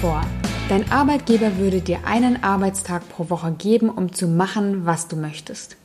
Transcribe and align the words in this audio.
vor, 0.00 0.24
dein 0.68 0.92
Arbeitgeber 0.92 1.56
würde 1.58 1.80
dir 1.80 2.06
einen 2.06 2.44
Arbeitstag 2.44 3.08
pro 3.08 3.30
Woche 3.30 3.50
geben, 3.50 3.90
um 3.90 4.12
zu 4.12 4.28
machen, 4.28 4.86
was 4.86 5.08
du 5.08 5.16
möchtest. 5.16 5.76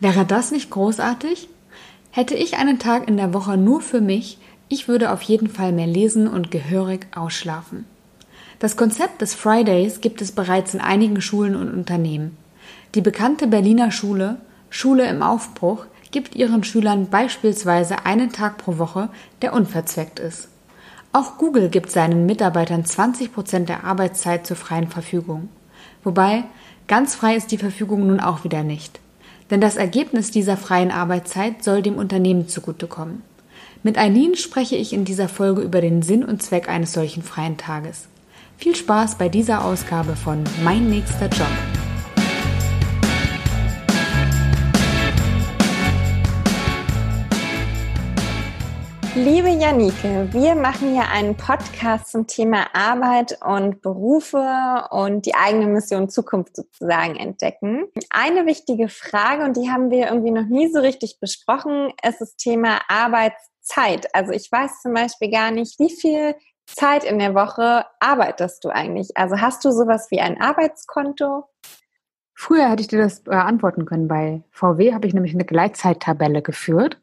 Wäre 0.00 0.24
das 0.24 0.50
nicht 0.50 0.70
großartig? 0.70 1.48
Hätte 2.10 2.34
ich 2.34 2.56
einen 2.56 2.80
Tag 2.80 3.06
in 3.06 3.16
der 3.16 3.32
Woche 3.32 3.56
nur 3.56 3.80
für 3.80 4.00
mich, 4.00 4.38
ich 4.68 4.88
würde 4.88 5.12
auf 5.12 5.22
jeden 5.22 5.48
Fall 5.48 5.70
mehr 5.70 5.86
lesen 5.86 6.26
und 6.26 6.50
gehörig 6.50 7.06
ausschlafen. 7.14 7.84
Das 8.58 8.76
Konzept 8.76 9.22
des 9.22 9.34
Fridays 9.34 10.00
gibt 10.00 10.22
es 10.22 10.32
bereits 10.32 10.74
in 10.74 10.80
einigen 10.80 11.20
Schulen 11.20 11.54
und 11.54 11.72
Unternehmen. 11.72 12.36
Die 12.96 13.00
bekannte 13.00 13.46
Berliner 13.46 13.92
Schule, 13.92 14.38
Schule 14.70 15.06
im 15.08 15.22
Aufbruch, 15.22 15.86
gibt 16.10 16.34
ihren 16.34 16.64
Schülern 16.64 17.10
beispielsweise 17.10 18.06
einen 18.06 18.32
Tag 18.32 18.58
pro 18.58 18.78
Woche, 18.78 19.08
der 19.40 19.52
unverzweckt 19.52 20.18
ist. 20.18 20.48
Auch 21.14 21.36
Google 21.36 21.68
gibt 21.68 21.90
seinen 21.90 22.24
Mitarbeitern 22.24 22.86
20 22.86 23.34
Prozent 23.34 23.68
der 23.68 23.84
Arbeitszeit 23.84 24.46
zur 24.46 24.56
freien 24.56 24.88
Verfügung. 24.88 25.50
Wobei, 26.02 26.44
ganz 26.88 27.14
frei 27.14 27.36
ist 27.36 27.52
die 27.52 27.58
Verfügung 27.58 28.06
nun 28.06 28.18
auch 28.18 28.44
wieder 28.44 28.62
nicht. 28.62 28.98
Denn 29.50 29.60
das 29.60 29.76
Ergebnis 29.76 30.30
dieser 30.30 30.56
freien 30.56 30.90
Arbeitszeit 30.90 31.62
soll 31.62 31.82
dem 31.82 31.96
Unternehmen 31.96 32.48
zugutekommen. 32.48 33.22
Mit 33.82 33.98
Eileen 33.98 34.36
spreche 34.36 34.76
ich 34.76 34.94
in 34.94 35.04
dieser 35.04 35.28
Folge 35.28 35.60
über 35.60 35.82
den 35.82 36.00
Sinn 36.00 36.24
und 36.24 36.42
Zweck 36.42 36.70
eines 36.70 36.94
solchen 36.94 37.22
freien 37.22 37.58
Tages. 37.58 38.06
Viel 38.56 38.74
Spaß 38.74 39.16
bei 39.16 39.28
dieser 39.28 39.64
Ausgabe 39.64 40.16
von 40.16 40.44
Mein 40.64 40.88
nächster 40.88 41.26
Job. 41.26 41.91
Liebe 49.24 49.50
Janike, 49.50 50.32
wir 50.32 50.56
machen 50.56 50.94
hier 50.94 51.08
einen 51.08 51.36
Podcast 51.36 52.10
zum 52.10 52.26
Thema 52.26 52.66
Arbeit 52.74 53.38
und 53.40 53.80
Berufe 53.80 54.88
und 54.90 55.26
die 55.26 55.36
eigene 55.36 55.68
Mission 55.68 56.08
Zukunft 56.08 56.56
sozusagen 56.56 57.14
entdecken. 57.14 57.84
Eine 58.10 58.46
wichtige 58.46 58.88
Frage, 58.88 59.44
und 59.44 59.56
die 59.56 59.70
haben 59.70 59.92
wir 59.92 60.08
irgendwie 60.08 60.32
noch 60.32 60.46
nie 60.46 60.72
so 60.72 60.80
richtig 60.80 61.20
besprochen, 61.20 61.92
ist 62.04 62.20
das 62.20 62.34
Thema 62.34 62.80
Arbeitszeit. 62.88 64.12
Also 64.12 64.32
ich 64.32 64.50
weiß 64.50 64.82
zum 64.82 64.92
Beispiel 64.92 65.30
gar 65.30 65.52
nicht, 65.52 65.78
wie 65.78 65.90
viel 65.90 66.34
Zeit 66.66 67.04
in 67.04 67.20
der 67.20 67.36
Woche 67.36 67.86
arbeitest 68.00 68.64
du 68.64 68.70
eigentlich? 68.70 69.16
Also 69.16 69.40
hast 69.40 69.64
du 69.64 69.70
sowas 69.70 70.10
wie 70.10 70.20
ein 70.20 70.40
Arbeitskonto? 70.40 71.44
Früher 72.34 72.68
hätte 72.68 72.80
ich 72.82 72.88
dir 72.88 73.00
das 73.00 73.22
beantworten 73.22 73.84
können. 73.84 74.08
Bei 74.08 74.42
VW 74.50 74.92
habe 74.92 75.06
ich 75.06 75.14
nämlich 75.14 75.32
eine 75.32 75.44
Gleitzeittabelle 75.44 76.42
geführt 76.42 76.98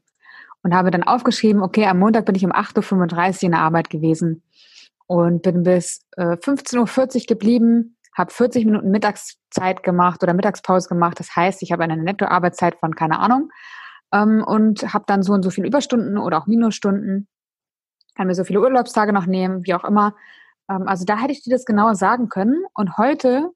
und 0.63 0.73
habe 0.73 0.91
dann 0.91 1.03
aufgeschrieben, 1.03 1.61
okay, 1.61 1.85
am 1.85 1.99
Montag 1.99 2.25
bin 2.25 2.35
ich 2.35 2.45
um 2.45 2.51
8.35 2.51 3.37
Uhr 3.37 3.43
in 3.43 3.51
der 3.51 3.61
Arbeit 3.61 3.89
gewesen 3.89 4.43
und 5.07 5.41
bin 5.41 5.63
bis 5.63 6.05
äh, 6.17 6.37
15.40 6.37 7.21
Uhr 7.21 7.25
geblieben, 7.27 7.97
habe 8.15 8.31
40 8.31 8.65
Minuten 8.65 8.91
Mittagszeit 8.91 9.83
gemacht 9.83 10.21
oder 10.21 10.33
Mittagspause 10.33 10.89
gemacht. 10.89 11.19
Das 11.19 11.35
heißt, 11.35 11.61
ich 11.61 11.71
habe 11.71 11.83
eine 11.83 11.97
Nettoarbeitszeit 11.97 12.75
von 12.75 12.95
keine 12.95 13.19
Ahnung 13.19 13.49
ähm, 14.13 14.43
und 14.45 14.93
habe 14.93 15.05
dann 15.07 15.23
so 15.23 15.33
und 15.33 15.43
so 15.43 15.49
viele 15.49 15.67
Überstunden 15.67 16.17
oder 16.17 16.37
auch 16.37 16.47
Minusstunden, 16.47 17.27
kann 18.15 18.27
mir 18.27 18.35
so 18.35 18.43
viele 18.43 18.59
Urlaubstage 18.59 19.13
noch 19.13 19.25
nehmen, 19.25 19.65
wie 19.65 19.73
auch 19.73 19.85
immer. 19.85 20.15
Ähm, 20.69 20.87
also 20.87 21.05
da 21.05 21.17
hätte 21.17 21.31
ich 21.31 21.41
dir 21.41 21.51
das 21.51 21.65
genauer 21.65 21.95
sagen 21.95 22.29
können. 22.29 22.63
Und 22.73 22.97
heute 22.97 23.51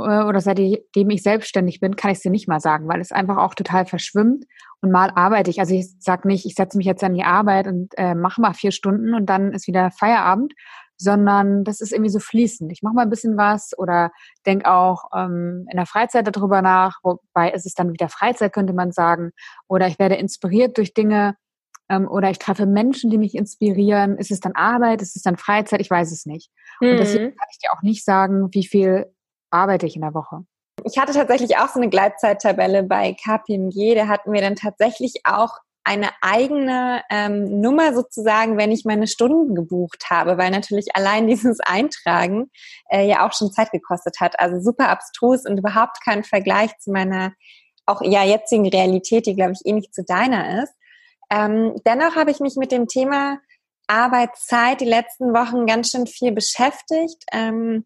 oder 0.00 0.40
seitdem 0.40 1.10
ich 1.10 1.22
selbstständig 1.22 1.80
bin, 1.80 1.96
kann 1.96 2.10
ich 2.10 2.18
es 2.18 2.22
dir 2.22 2.30
nicht 2.30 2.48
mal 2.48 2.60
sagen, 2.60 2.88
weil 2.88 3.00
es 3.00 3.12
einfach 3.12 3.36
auch 3.36 3.54
total 3.54 3.86
verschwimmt. 3.86 4.44
Und 4.80 4.90
mal 4.90 5.10
arbeite 5.14 5.50
ich. 5.50 5.60
Also 5.60 5.74
ich 5.74 5.94
sage 5.98 6.26
nicht, 6.26 6.46
ich 6.46 6.54
setze 6.54 6.76
mich 6.76 6.86
jetzt 6.86 7.04
an 7.04 7.14
die 7.14 7.24
Arbeit 7.24 7.66
und 7.66 7.92
äh, 7.96 8.14
mache 8.14 8.40
mal 8.40 8.54
vier 8.54 8.72
Stunden 8.72 9.14
und 9.14 9.26
dann 9.26 9.52
ist 9.52 9.66
wieder 9.66 9.90
Feierabend, 9.90 10.54
sondern 10.96 11.64
das 11.64 11.80
ist 11.80 11.92
irgendwie 11.92 12.10
so 12.10 12.18
fließend. 12.18 12.70
Ich 12.72 12.82
mache 12.82 12.94
mal 12.94 13.02
ein 13.02 13.10
bisschen 13.10 13.36
was 13.36 13.76
oder 13.78 14.10
denke 14.44 14.70
auch 14.70 15.04
ähm, 15.14 15.66
in 15.70 15.76
der 15.76 15.86
Freizeit 15.86 16.26
darüber 16.26 16.60
nach, 16.60 16.98
wobei 17.02 17.52
ist 17.52 17.64
es 17.64 17.74
dann 17.74 17.92
wieder 17.92 18.08
Freizeit, 18.08 18.52
könnte 18.52 18.74
man 18.74 18.92
sagen. 18.92 19.30
Oder 19.66 19.86
ich 19.86 19.98
werde 19.98 20.16
inspiriert 20.16 20.76
durch 20.76 20.92
Dinge 20.92 21.36
ähm, 21.88 22.06
oder 22.06 22.30
ich 22.30 22.38
treffe 22.38 22.66
Menschen, 22.66 23.10
die 23.10 23.18
mich 23.18 23.34
inspirieren. 23.34 24.16
Ist 24.18 24.30
es 24.30 24.40
dann 24.40 24.52
Arbeit? 24.52 25.00
Ist 25.00 25.16
es 25.16 25.22
dann 25.22 25.36
Freizeit? 25.36 25.80
Ich 25.80 25.90
weiß 25.90 26.12
es 26.12 26.26
nicht. 26.26 26.50
Mhm. 26.80 26.90
Und 26.90 26.96
deswegen 26.98 27.24
mhm. 27.24 27.36
kann 27.36 27.48
ich 27.50 27.58
dir 27.58 27.72
auch 27.72 27.82
nicht 27.82 28.04
sagen, 28.04 28.48
wie 28.52 28.66
viel 28.66 29.06
arbeite 29.50 29.86
ich 29.86 29.96
in 29.96 30.02
der 30.02 30.14
Woche? 30.14 30.44
Ich 30.84 30.98
hatte 30.98 31.12
tatsächlich 31.12 31.58
auch 31.58 31.68
so 31.68 31.80
eine 31.80 31.90
Gleitzeittabelle 31.90 32.82
bei 32.82 33.14
KPMG. 33.14 33.94
Da 33.94 34.08
hatten 34.08 34.32
wir 34.32 34.40
dann 34.40 34.56
tatsächlich 34.56 35.22
auch 35.24 35.58
eine 35.84 36.10
eigene 36.20 37.02
ähm, 37.10 37.60
Nummer 37.60 37.94
sozusagen, 37.94 38.56
wenn 38.56 38.70
ich 38.70 38.84
meine 38.84 39.06
Stunden 39.06 39.54
gebucht 39.54 40.06
habe, 40.10 40.38
weil 40.38 40.50
natürlich 40.50 40.94
allein 40.94 41.26
dieses 41.28 41.60
Eintragen 41.60 42.50
äh, 42.90 43.06
ja 43.06 43.26
auch 43.26 43.32
schon 43.32 43.52
Zeit 43.52 43.70
gekostet 43.72 44.20
hat. 44.20 44.38
Also 44.38 44.60
super 44.60 44.88
abstrus 44.88 45.46
und 45.46 45.58
überhaupt 45.58 46.02
kein 46.04 46.24
Vergleich 46.24 46.76
zu 46.78 46.90
meiner 46.90 47.32
auch 47.86 48.02
ja 48.02 48.24
jetzigen 48.24 48.68
Realität, 48.68 49.26
die 49.26 49.34
glaube 49.34 49.52
ich 49.52 49.66
eh 49.66 49.72
nicht 49.72 49.94
zu 49.94 50.04
deiner 50.04 50.62
ist. 50.62 50.74
Ähm, 51.30 51.74
dennoch 51.86 52.14
habe 52.16 52.30
ich 52.30 52.40
mich 52.40 52.56
mit 52.56 52.72
dem 52.72 52.86
Thema 52.86 53.38
Arbeitszeit 53.86 54.80
die 54.80 54.86
letzten 54.86 55.32
Wochen 55.32 55.66
ganz 55.66 55.90
schön 55.90 56.06
viel 56.06 56.32
beschäftigt. 56.32 57.24
Ähm, 57.32 57.84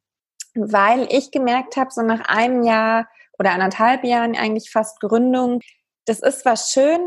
weil 0.55 1.07
ich 1.11 1.31
gemerkt 1.31 1.77
habe, 1.77 1.91
so 1.91 2.03
nach 2.03 2.29
einem 2.29 2.63
Jahr 2.63 3.09
oder 3.39 3.53
anderthalb 3.53 4.05
Jahren 4.05 4.37
eigentlich 4.37 4.71
fast 4.71 5.01
Gründung, 5.01 5.61
das 6.07 6.21
ist 6.21 6.41
zwar 6.41 6.57
schön, 6.57 7.01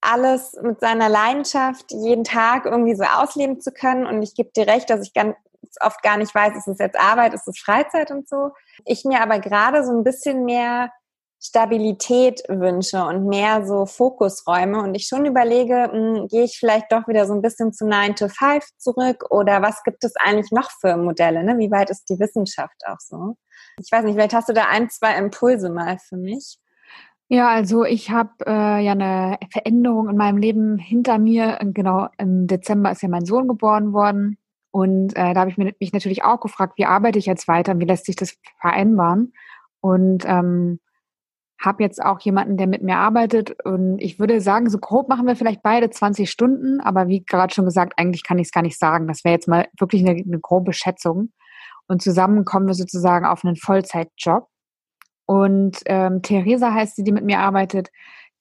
alles 0.00 0.54
mit 0.62 0.80
seiner 0.80 1.08
Leidenschaft 1.08 1.86
jeden 1.90 2.24
Tag 2.24 2.66
irgendwie 2.66 2.94
so 2.94 3.04
ausleben 3.04 3.60
zu 3.60 3.72
können. 3.72 4.06
Und 4.06 4.22
ich 4.22 4.34
gebe 4.34 4.50
dir 4.54 4.66
recht, 4.66 4.90
dass 4.90 5.00
ich 5.00 5.14
ganz 5.14 5.34
oft 5.80 6.02
gar 6.02 6.18
nicht 6.18 6.34
weiß, 6.34 6.56
ist 6.56 6.68
es 6.68 6.78
jetzt 6.78 6.98
Arbeit, 6.98 7.32
ist 7.32 7.48
es 7.48 7.58
Freizeit 7.58 8.10
und 8.10 8.28
so. 8.28 8.50
Ich 8.84 9.04
mir 9.04 9.22
aber 9.22 9.38
gerade 9.38 9.84
so 9.84 9.92
ein 9.92 10.04
bisschen 10.04 10.44
mehr 10.44 10.90
Stabilität 11.46 12.42
wünsche 12.48 13.04
und 13.04 13.26
mehr 13.26 13.66
so 13.66 13.84
Fokusräume 13.84 14.82
und 14.82 14.94
ich 14.94 15.06
schon 15.06 15.26
überlege, 15.26 15.90
mh, 15.92 16.18
hm, 16.18 16.28
gehe 16.28 16.44
ich 16.44 16.56
vielleicht 16.58 16.90
doch 16.90 17.06
wieder 17.06 17.26
so 17.26 17.34
ein 17.34 17.42
bisschen 17.42 17.72
zu 17.72 17.86
9 17.86 18.16
to 18.16 18.28
5 18.28 18.64
zurück 18.78 19.26
oder 19.30 19.60
was 19.60 19.82
gibt 19.82 20.04
es 20.04 20.16
eigentlich 20.16 20.50
noch 20.52 20.70
für 20.80 20.96
Modelle? 20.96 21.44
Ne? 21.44 21.58
Wie 21.58 21.70
weit 21.70 21.90
ist 21.90 22.08
die 22.08 22.18
Wissenschaft 22.18 22.80
auch 22.86 22.98
so? 22.98 23.36
Ich 23.78 23.92
weiß 23.92 24.04
nicht, 24.04 24.14
vielleicht 24.14 24.34
hast 24.34 24.48
du 24.48 24.54
da 24.54 24.68
ein, 24.70 24.88
zwei 24.88 25.16
Impulse 25.16 25.68
mal 25.68 25.98
für 25.98 26.16
mich. 26.16 26.58
Ja, 27.28 27.48
also 27.48 27.84
ich 27.84 28.10
habe 28.10 28.30
äh, 28.46 28.84
ja 28.84 28.92
eine 28.92 29.38
Veränderung 29.50 30.08
in 30.08 30.16
meinem 30.16 30.38
Leben 30.38 30.78
hinter 30.78 31.18
mir. 31.18 31.58
Genau, 31.62 32.08
im 32.18 32.46
Dezember 32.46 32.90
ist 32.92 33.02
ja 33.02 33.08
mein 33.08 33.24
Sohn 33.24 33.48
geboren 33.48 33.92
worden. 33.92 34.38
Und 34.70 35.16
äh, 35.16 35.34
da 35.34 35.40
habe 35.40 35.50
ich 35.50 35.56
mich 35.56 35.92
natürlich 35.92 36.24
auch 36.24 36.40
gefragt, 36.40 36.74
wie 36.76 36.86
arbeite 36.86 37.18
ich 37.18 37.26
jetzt 37.26 37.48
weiter, 37.48 37.78
wie 37.78 37.84
lässt 37.84 38.06
sich 38.06 38.16
das 38.16 38.36
vereinbaren? 38.60 39.32
Und 39.80 40.24
ähm, 40.26 40.80
habe 41.62 41.82
jetzt 41.82 42.02
auch 42.02 42.20
jemanden, 42.20 42.56
der 42.56 42.66
mit 42.66 42.82
mir 42.82 42.96
arbeitet 42.96 43.56
und 43.64 43.98
ich 44.00 44.18
würde 44.18 44.40
sagen, 44.40 44.68
so 44.68 44.78
grob 44.78 45.08
machen 45.08 45.26
wir 45.26 45.36
vielleicht 45.36 45.62
beide 45.62 45.90
20 45.90 46.30
Stunden, 46.30 46.80
aber 46.80 47.08
wie 47.08 47.24
gerade 47.24 47.54
schon 47.54 47.64
gesagt, 47.64 47.94
eigentlich 47.96 48.24
kann 48.24 48.38
ich 48.38 48.46
es 48.46 48.52
gar 48.52 48.62
nicht 48.62 48.78
sagen. 48.78 49.06
Das 49.06 49.24
wäre 49.24 49.34
jetzt 49.34 49.48
mal 49.48 49.66
wirklich 49.78 50.06
eine, 50.06 50.20
eine, 50.20 50.40
grobe 50.40 50.72
Schätzung. 50.72 51.32
Und 51.86 52.02
zusammen 52.02 52.44
kommen 52.44 52.66
wir 52.66 52.74
sozusagen 52.74 53.26
auf 53.26 53.44
einen 53.44 53.56
Vollzeitjob. 53.56 54.48
Und 55.26 55.78
ähm, 55.86 56.22
Theresa 56.22 56.72
heißt 56.72 56.96
sie, 56.96 57.04
die 57.04 57.12
mit 57.12 57.24
mir 57.24 57.38
arbeitet, 57.38 57.90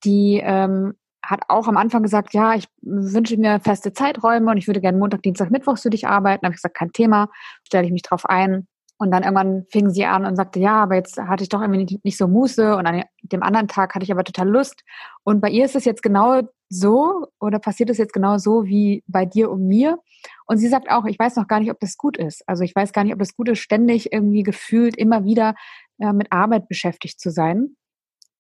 die 0.04 0.42
ähm, 0.44 0.94
hat 1.24 1.44
auch 1.48 1.68
am 1.68 1.78
Anfang 1.78 2.04
gesagt, 2.04 2.34
ja, 2.34 2.56
ich 2.56 2.68
wünsche 2.82 3.38
mir 3.38 3.60
feste 3.62 3.94
Zeiträume 3.94 4.52
und 4.52 4.58
ich 4.58 4.68
würde 4.68 4.82
gerne 4.82 4.98
Montag, 4.98 5.22
Dienstag, 5.22 5.52
Mittwoch 5.52 5.78
für 5.78 5.90
dich 5.90 6.08
arbeiten. 6.08 6.42
Da 6.42 6.48
habe 6.48 6.54
ich 6.54 6.62
gesagt, 6.62 6.76
kein 6.76 6.92
Thema, 6.92 7.30
stelle 7.66 7.86
ich 7.86 7.94
mich 7.94 8.02
drauf 8.02 8.26
ein. 8.26 8.68
Und 9.04 9.12
dann 9.12 9.24
irgendwann 9.24 9.66
fing 9.70 9.90
sie 9.90 10.06
an 10.06 10.26
und 10.26 10.38
sagte, 10.38 10.62
ja, 10.62 10.82
aber 10.82 10.96
jetzt 10.96 11.18
hatte 11.18 11.44
ich 11.44 11.50
doch 11.50 11.60
irgendwie 11.60 11.84
nicht, 11.84 12.06
nicht 12.06 12.18
so 12.18 12.26
Muße 12.26 12.78
und 12.78 12.88
an 12.88 13.04
dem 13.22 13.44
anderen 13.44 13.68
Tag 13.68 13.94
hatte 13.94 14.06
ich 14.06 14.12
aber 14.14 14.24
total 14.24 14.48
Lust. 14.48 14.82
Und 15.26 15.42
bei 15.42 15.50
ihr 15.50 15.66
ist 15.66 15.76
es 15.76 15.84
jetzt 15.84 16.02
genau 16.02 16.44
so 16.70 17.28
oder 17.42 17.60
passiert 17.60 17.90
es 17.90 17.98
jetzt 17.98 18.14
genau 18.14 18.38
so 18.38 18.64
wie 18.64 19.04
bei 19.06 19.26
dir 19.26 19.52
und 19.52 19.68
mir. 19.68 20.00
Und 20.46 20.58
sie 20.58 20.70
sagt 20.70 20.90
auch, 20.90 21.04
ich 21.04 21.20
weiß 21.20 21.36
noch 21.36 21.48
gar 21.48 21.60
nicht, 21.60 21.70
ob 21.70 21.82
das 21.82 21.98
gut 21.98 22.16
ist. 22.16 22.48
Also 22.48 22.64
ich 22.64 22.74
weiß 22.74 22.94
gar 22.94 23.04
nicht, 23.04 23.12
ob 23.12 23.20
das 23.20 23.36
gut 23.36 23.50
ist, 23.50 23.60
ständig 23.60 24.14
irgendwie 24.14 24.44
gefühlt 24.44 24.96
immer 24.96 25.26
wieder 25.26 25.56
äh, 26.00 26.14
mit 26.14 26.32
Arbeit 26.32 26.70
beschäftigt 26.70 27.20
zu 27.20 27.30
sein. 27.30 27.76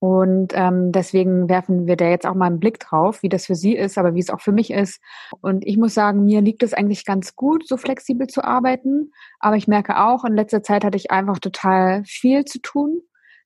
Und 0.03 0.51
ähm, 0.53 0.91
deswegen 0.91 1.47
werfen 1.47 1.87
wir 1.87 1.95
da 1.95 2.09
jetzt 2.09 2.27
auch 2.27 2.33
mal 2.33 2.47
einen 2.47 2.59
Blick 2.59 2.77
drauf, 2.77 3.23
wie 3.23 3.29
das 3.29 3.45
für 3.45 3.55
sie 3.55 3.73
ist, 3.73 3.97
aber 3.97 4.15
wie 4.15 4.19
es 4.19 4.29
auch 4.29 4.41
für 4.41 4.51
mich 4.51 4.69
ist. 4.69 5.01
Und 5.39 5.65
ich 5.65 5.77
muss 5.77 5.93
sagen, 5.93 6.25
mir 6.25 6.41
liegt 6.41 6.61
es 6.61 6.73
eigentlich 6.73 7.05
ganz 7.05 7.37
gut, 7.37 7.65
so 7.65 7.77
flexibel 7.77 8.27
zu 8.27 8.43
arbeiten. 8.43 9.13
Aber 9.39 9.55
ich 9.55 9.69
merke 9.69 9.97
auch, 10.03 10.25
in 10.25 10.35
letzter 10.35 10.61
Zeit 10.61 10.83
hatte 10.83 10.97
ich 10.97 11.11
einfach 11.11 11.39
total 11.39 12.03
viel 12.03 12.43
zu 12.43 12.59
tun, 12.59 12.99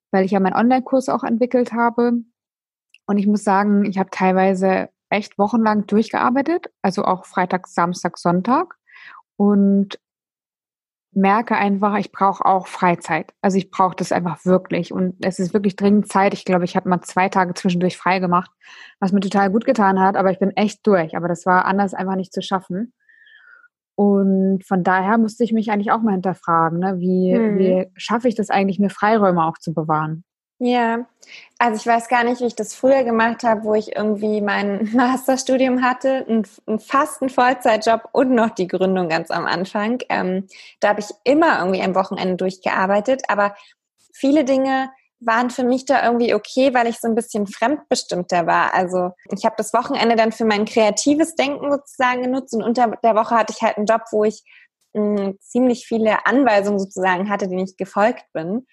weil 0.10 0.26
ich 0.26 0.32
ja 0.32 0.40
meinen 0.40 0.56
Online-Kurs 0.56 1.10
auch 1.10 1.24
entwickelt 1.24 1.74
habe. 1.74 2.14
Und 3.06 3.18
ich 3.20 3.28
muss 3.28 3.44
sagen, 3.44 3.86
ich 3.86 4.00
habe 4.00 4.10
teilweise 4.10 4.90
echt 5.12 5.38
wochenlang 5.38 5.86
durchgearbeitet, 5.86 6.72
also 6.82 7.04
auch 7.04 7.26
Freitag, 7.26 7.68
Samstag, 7.68 8.18
Sonntag. 8.18 8.74
Und 9.36 10.00
merke 11.18 11.56
einfach, 11.56 11.98
ich 11.98 12.12
brauche 12.12 12.46
auch 12.46 12.68
Freizeit. 12.68 13.34
Also 13.42 13.58
ich 13.58 13.72
brauche 13.72 13.96
das 13.96 14.12
einfach 14.12 14.46
wirklich. 14.46 14.94
Und 14.94 15.16
es 15.26 15.40
ist 15.40 15.54
wirklich 15.54 15.76
dringend 15.76 16.08
Zeit. 16.08 16.34
Ich 16.34 16.46
glaube, 16.46 16.64
ich 16.64 16.76
habe 16.76 16.88
mal 16.88 17.02
zwei 17.02 17.28
Tage 17.28 17.54
zwischendurch 17.56 17.98
frei 17.98 18.20
gemacht, 18.20 18.52
was 19.00 19.12
mir 19.12 19.20
total 19.20 19.50
gut 19.50 19.66
getan 19.66 20.00
hat, 20.00 20.16
aber 20.16 20.32
ich 20.32 20.40
bin 20.40 20.52
echt 20.52 20.86
durch. 20.86 21.18
Aber 21.18 21.28
das 21.28 21.46
war 21.46 21.66
anders 21.66 21.94
einfach 21.94 22.16
nicht 22.16 22.34
zu 22.34 22.42
schaffen. 22.42 22.94
Und 23.96 24.64
von 24.64 24.84
daher 24.84 25.18
musste 25.18 25.44
ich 25.44 25.52
mich 25.52 25.72
eigentlich 25.72 25.92
auch 25.92 26.04
mal 26.04 26.12
hinterfragen, 26.12 26.78
ne? 26.78 27.00
wie, 27.00 27.34
hm. 27.36 27.58
wie 27.58 27.88
schaffe 27.96 28.28
ich 28.28 28.36
das 28.36 28.52
eigentlich, 28.52 28.78
mir 28.78 28.92
Freiräume 28.92 29.44
auch 29.44 29.58
zu 29.58 29.74
bewahren? 29.74 30.24
Ja, 30.60 31.06
also 31.60 31.76
ich 31.80 31.86
weiß 31.86 32.08
gar 32.08 32.24
nicht, 32.24 32.42
wie 32.42 32.46
ich 32.48 32.56
das 32.56 32.74
früher 32.74 33.04
gemacht 33.04 33.44
habe, 33.44 33.64
wo 33.64 33.76
ich 33.76 33.96
irgendwie 33.96 34.42
mein 34.42 34.90
Masterstudium 34.94 35.84
hatte, 35.84 36.26
fast 36.80 37.22
einen 37.22 37.30
Vollzeitjob 37.30 38.10
und 38.12 38.32
noch 38.32 38.50
die 38.52 38.68
Gründung 38.68 39.08
ganz 39.08 39.30
am 39.30 39.46
Anfang. 39.46 40.00
Ähm, 40.10 40.48
da 40.80 40.90
habe 40.90 41.02
ich 41.02 41.08
immer 41.24 41.60
irgendwie 41.60 41.84
am 41.84 41.94
Wochenende 41.94 42.38
durchgearbeitet, 42.38 43.24
aber 43.28 43.56
viele 44.14 44.46
Dinge 44.46 44.90
waren 45.20 45.50
für 45.50 45.64
mich 45.64 45.86
da 45.86 46.04
irgendwie 46.04 46.34
okay, 46.34 46.74
weil 46.74 46.88
ich 46.88 47.00
so 47.00 47.08
ein 47.08 47.16
bisschen 47.16 47.48
fremdbestimmter 47.48 48.48
war. 48.48 48.74
Also 48.74 49.12
ich 49.32 49.46
habe 49.46 49.56
das 49.58 49.74
Wochenende 49.74 50.16
dann 50.16 50.32
für 50.32 50.46
mein 50.46 50.66
kreatives 50.66 51.36
Denken 51.36 51.72
sozusagen 51.72 52.24
genutzt 52.24 52.54
und 52.56 52.64
unter 52.64 52.98
der 53.04 53.16
Woche 53.16 53.36
hatte 53.36 53.54
ich 53.56 53.62
halt 53.62 53.78
einen 53.78 53.88
Job, 53.88 54.02
wo 54.12 54.24
ich 54.24 54.44
mh, 54.94 55.22
hm, 55.22 55.40
ziemlich 55.40 55.86
viele 55.88 56.26
Anweisungen 56.26 56.80
sozusagen 56.80 57.30
hatte, 57.30 57.48
denen 57.48 57.66
ich 57.66 57.78
gefolgt 57.78 58.26
bin. 58.34 58.66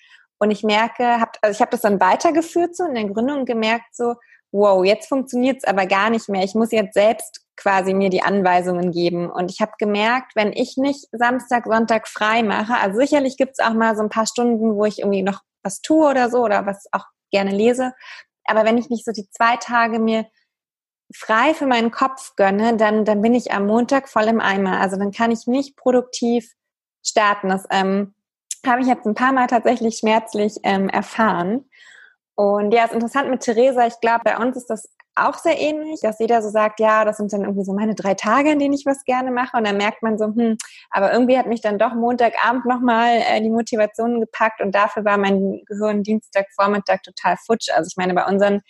Und 0.45 0.51
ich 0.51 0.63
merke, 0.63 1.21
hab, 1.21 1.39
also 1.41 1.57
ich 1.57 1.61
habe 1.63 1.71
das 1.71 1.81
dann 1.81 2.01
weitergeführt 2.01 2.77
so 2.77 2.85
in 2.85 2.95
der 2.95 3.07
Gründung 3.07 3.47
gemerkt 3.47 3.97
so, 3.97 4.17
wow, 4.53 4.85
jetzt 4.85 5.09
funktioniert 5.09 5.57
es 5.57 5.65
aber 5.65 5.87
gar 5.87 6.11
nicht 6.11 6.29
mehr. 6.29 6.45
Ich 6.45 6.55
muss 6.55 6.71
jetzt 6.71 6.93
selbst 6.93 7.41
quasi 7.57 7.95
mir 7.95 8.11
die 8.11 8.23
Anweisungen 8.23 8.93
geben. 8.93 9.31
Und 9.31 9.51
ich 9.51 9.63
habe 9.63 9.73
gemerkt, 9.79 10.37
wenn 10.37 10.53
ich 10.53 10.77
nicht 10.77 11.09
Samstag, 11.13 11.65
Sonntag 11.67 12.07
frei 12.07 12.43
mache, 12.43 12.75
also 12.75 13.01
sicherlich 13.01 13.39
gibt 13.39 13.53
es 13.59 13.65
auch 13.65 13.73
mal 13.73 13.97
so 13.97 14.03
ein 14.03 14.11
paar 14.11 14.27
Stunden, 14.27 14.75
wo 14.75 14.85
ich 14.85 14.99
irgendwie 14.99 15.23
noch 15.23 15.41
was 15.63 15.81
tue 15.81 16.11
oder 16.11 16.29
so 16.29 16.45
oder 16.45 16.67
was 16.67 16.87
auch 16.93 17.07
gerne 17.31 17.51
lese. 17.51 17.95
Aber 18.45 18.67
wenn 18.67 18.77
ich 18.77 18.91
nicht 18.91 19.07
so 19.07 19.13
die 19.13 19.31
zwei 19.31 19.57
Tage 19.57 19.99
mir 19.99 20.27
frei 21.15 21.55
für 21.55 21.67
meinen 21.67 21.91
Kopf 21.91 22.37
gönne, 22.37 22.77
dann, 22.77 23.07
dann 23.07 23.23
bin 23.23 23.33
ich 23.33 23.51
am 23.53 23.65
Montag 23.65 24.11
voll 24.11 24.25
im 24.25 24.41
Eimer. 24.41 24.79
Also 24.79 24.99
dann 24.99 25.11
kann 25.11 25.31
ich 25.31 25.47
nicht 25.47 25.75
produktiv 25.75 26.53
starten. 27.03 27.49
Das 27.49 27.65
ähm, 27.71 28.15
habe 28.67 28.83
ich 28.83 28.87
jetzt 28.87 29.07
ein 29.07 29.15
paar 29.15 29.33
Mal 29.33 29.47
tatsächlich 29.47 29.99
schmerzlich 29.99 30.55
ähm, 30.63 30.89
erfahren. 30.89 31.65
Und 32.37 32.73
ja, 32.73 32.85
ist 32.85 32.95
interessant 32.95 33.31
mit 33.31 33.43
Theresa. 33.43 33.87
Ich 33.87 34.01
glaube, 34.01 34.23
bei 34.25 34.37
uns 34.37 34.57
ist 34.57 34.69
das 34.69 34.89
auch 35.17 35.39
sehr 35.39 35.61
ähnlich, 35.61 36.01
dass 36.01 36.19
jeder 36.19 36.43
so 36.43 36.51
sagt, 36.51 36.81
ja, 36.81 37.05
das 37.05 37.19
sind 37.19 37.33
dann 37.33 37.43
irgendwie 37.43 37.65
so 37.65 37.73
meine 37.73 37.95
drei 37.95 38.15
Tage, 38.15 38.51
in 38.51 38.59
denen 38.59 38.75
ich 38.75 38.85
was 38.85 39.05
gerne 39.05 39.31
mache. 39.31 39.57
Und 39.57 39.67
dann 39.67 39.77
merkt 39.77 40.03
man 40.03 40.19
so, 40.19 40.27
hm, 40.27 40.57
aber 40.91 41.13
irgendwie 41.13 41.39
hat 41.39 41.47
mich 41.47 41.61
dann 41.61 41.79
doch 41.79 41.95
Montagabend 41.95 42.65
nochmal 42.67 43.19
äh, 43.19 43.41
die 43.41 43.51
Motivation 43.51 44.21
gepackt 44.21 44.61
und 44.61 44.75
dafür 44.75 45.05
war 45.05 45.17
mein 45.17 45.63
Gehirn 45.67 46.03
Dienstagvormittag 46.03 47.03
total 47.03 47.37
futsch. 47.47 47.71
Also 47.71 47.89
ich 47.89 47.97
meine, 47.97 48.15
bei 48.15 48.27
unseren 48.27 48.63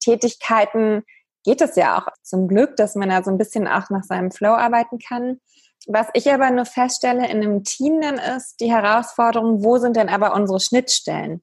Tätigkeiten 0.00 1.02
geht 1.44 1.62
es 1.62 1.76
ja 1.76 1.98
auch 1.98 2.08
zum 2.22 2.48
Glück, 2.48 2.76
dass 2.76 2.94
man 2.94 3.08
da 3.08 3.22
so 3.22 3.30
ein 3.30 3.38
bisschen 3.38 3.66
auch 3.66 3.88
nach 3.88 4.04
seinem 4.04 4.30
Flow 4.30 4.52
arbeiten 4.52 4.98
kann. 4.98 5.40
Was 5.86 6.08
ich 6.12 6.30
aber 6.30 6.50
nur 6.50 6.66
feststelle 6.66 7.28
in 7.28 7.42
einem 7.42 7.64
Team 7.64 8.00
dann 8.00 8.18
ist 8.18 8.60
die 8.60 8.70
Herausforderung, 8.70 9.64
wo 9.64 9.78
sind 9.78 9.96
denn 9.96 10.08
aber 10.08 10.34
unsere 10.34 10.60
Schnittstellen? 10.60 11.42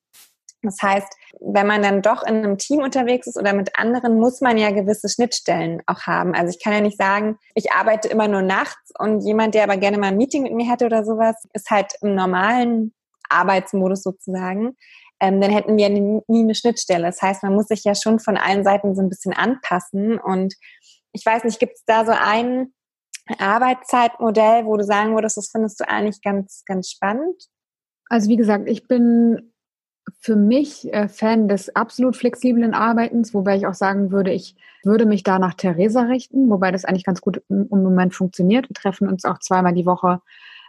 Das 0.63 0.81
heißt, 0.81 1.07
wenn 1.39 1.67
man 1.67 1.83
dann 1.83 2.01
doch 2.01 2.23
in 2.23 2.35
einem 2.35 2.57
Team 2.57 2.79
unterwegs 2.79 3.27
ist 3.27 3.37
oder 3.37 3.53
mit 3.53 3.77
anderen, 3.77 4.19
muss 4.19 4.41
man 4.41 4.57
ja 4.57 4.71
gewisse 4.71 5.07
Schnittstellen 5.07 5.81
auch 5.85 6.01
haben. 6.01 6.33
Also 6.33 6.49
ich 6.49 6.63
kann 6.63 6.73
ja 6.73 6.81
nicht 6.81 6.97
sagen, 6.97 7.37
ich 7.53 7.71
arbeite 7.71 8.07
immer 8.07 8.27
nur 8.27 8.41
nachts 8.41 8.91
und 8.97 9.21
jemand, 9.21 9.53
der 9.53 9.63
aber 9.63 9.77
gerne 9.77 9.97
mal 9.97 10.07
ein 10.07 10.17
Meeting 10.17 10.43
mit 10.43 10.53
mir 10.53 10.69
hätte 10.69 10.85
oder 10.85 11.05
sowas, 11.05 11.35
ist 11.53 11.69
halt 11.69 11.93
im 12.01 12.15
normalen 12.15 12.93
Arbeitsmodus 13.29 14.03
sozusagen. 14.03 14.75
Ähm, 15.19 15.41
dann 15.41 15.51
hätten 15.51 15.77
wir 15.77 15.89
nie, 15.89 16.21
eine 16.29 16.55
Schnittstelle. 16.55 17.05
Das 17.05 17.21
heißt, 17.21 17.43
man 17.43 17.53
muss 17.53 17.67
sich 17.67 17.83
ja 17.83 17.95
schon 17.95 18.19
von 18.19 18.37
allen 18.37 18.63
Seiten 18.63 18.95
so 18.95 19.01
ein 19.01 19.09
bisschen 19.09 19.33
anpassen. 19.33 20.19
Und 20.19 20.55
ich 21.11 21.25
weiß 21.25 21.43
nicht, 21.43 21.59
gibt 21.59 21.73
es 21.75 21.83
da 21.85 22.05
so 22.05 22.11
ein 22.11 22.73
Arbeitszeitmodell, 23.39 24.65
wo 24.65 24.77
du 24.77 24.83
sagen 24.83 25.15
würdest, 25.15 25.37
das 25.37 25.49
findest 25.49 25.79
du 25.79 25.87
eigentlich 25.87 26.21
ganz, 26.21 26.63
ganz 26.65 26.89
spannend? 26.89 27.35
Also 28.09 28.29
wie 28.29 28.37
gesagt, 28.37 28.67
ich 28.67 28.87
bin 28.87 29.53
für 30.19 30.35
mich 30.35 30.91
äh, 30.93 31.07
Fan 31.07 31.47
des 31.47 31.75
absolut 31.75 32.15
flexiblen 32.15 32.73
Arbeitens, 32.73 33.33
wobei 33.33 33.57
ich 33.57 33.67
auch 33.67 33.73
sagen 33.73 34.11
würde, 34.11 34.31
ich 34.31 34.55
würde 34.83 35.05
mich 35.05 35.23
da 35.23 35.37
nach 35.39 35.53
Theresa 35.53 36.03
richten, 36.03 36.49
wobei 36.49 36.71
das 36.71 36.85
eigentlich 36.85 37.03
ganz 37.03 37.21
gut 37.21 37.41
im, 37.49 37.67
im 37.71 37.83
Moment 37.83 38.15
funktioniert. 38.15 38.69
Wir 38.69 38.73
treffen 38.73 39.07
uns 39.09 39.25
auch 39.25 39.39
zweimal 39.39 39.73
die 39.73 39.85
Woche 39.85 40.21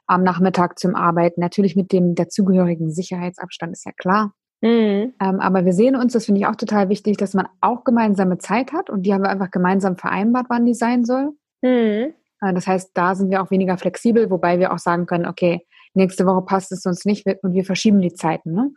am 0.06 0.24
Nachmittag 0.24 0.78
zum 0.78 0.94
Arbeiten. 0.96 1.40
Natürlich 1.40 1.76
mit 1.76 1.92
dem 1.92 2.14
dazugehörigen 2.14 2.90
Sicherheitsabstand, 2.90 3.72
ist 3.72 3.86
ja 3.86 3.92
klar. 3.92 4.32
Mhm. 4.60 5.14
Ähm, 5.20 5.40
aber 5.40 5.64
wir 5.64 5.72
sehen 5.72 5.94
uns, 5.94 6.14
das 6.14 6.26
finde 6.26 6.40
ich 6.40 6.46
auch 6.46 6.56
total 6.56 6.88
wichtig, 6.88 7.16
dass 7.16 7.34
man 7.34 7.48
auch 7.60 7.84
gemeinsame 7.84 8.38
Zeit 8.38 8.72
hat 8.72 8.90
und 8.90 9.02
die 9.02 9.14
haben 9.14 9.22
wir 9.22 9.30
einfach 9.30 9.52
gemeinsam 9.52 9.96
vereinbart, 9.96 10.46
wann 10.48 10.66
die 10.66 10.74
sein 10.74 11.04
soll. 11.04 11.30
Mhm. 11.62 12.14
Äh, 12.40 12.54
das 12.54 12.66
heißt, 12.66 12.90
da 12.94 13.14
sind 13.14 13.30
wir 13.30 13.42
auch 13.42 13.50
weniger 13.50 13.78
flexibel, 13.78 14.30
wobei 14.30 14.58
wir 14.58 14.72
auch 14.72 14.78
sagen 14.78 15.06
können, 15.06 15.26
okay, 15.26 15.66
nächste 15.94 16.26
Woche 16.26 16.42
passt 16.42 16.72
es 16.72 16.86
uns 16.86 17.04
nicht 17.04 17.26
und 17.42 17.52
wir 17.52 17.64
verschieben 17.64 18.00
die 18.00 18.14
Zeiten. 18.14 18.52
Ne? 18.52 18.70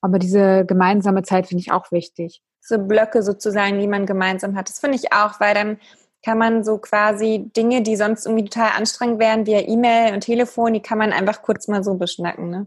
Aber 0.00 0.18
diese 0.18 0.64
gemeinsame 0.66 1.22
Zeit 1.22 1.46
finde 1.46 1.62
ich 1.62 1.72
auch 1.72 1.90
wichtig. 1.90 2.42
So 2.60 2.78
Blöcke 2.78 3.22
sozusagen, 3.22 3.78
die 3.78 3.88
man 3.88 4.06
gemeinsam 4.06 4.56
hat. 4.56 4.68
Das 4.68 4.80
finde 4.80 4.96
ich 4.96 5.12
auch, 5.12 5.40
weil 5.40 5.54
dann 5.54 5.78
kann 6.24 6.38
man 6.38 6.64
so 6.64 6.78
quasi 6.78 7.50
Dinge, 7.56 7.82
die 7.82 7.94
sonst 7.94 8.26
irgendwie 8.26 8.44
total 8.44 8.70
anstrengend 8.76 9.20
wären, 9.20 9.46
via 9.46 9.60
E-Mail 9.60 10.14
und 10.14 10.22
Telefon, 10.22 10.72
die 10.72 10.80
kann 10.80 10.98
man 10.98 11.12
einfach 11.12 11.42
kurz 11.42 11.68
mal 11.68 11.84
so 11.84 11.94
beschnacken. 11.94 12.50
Ne? 12.50 12.66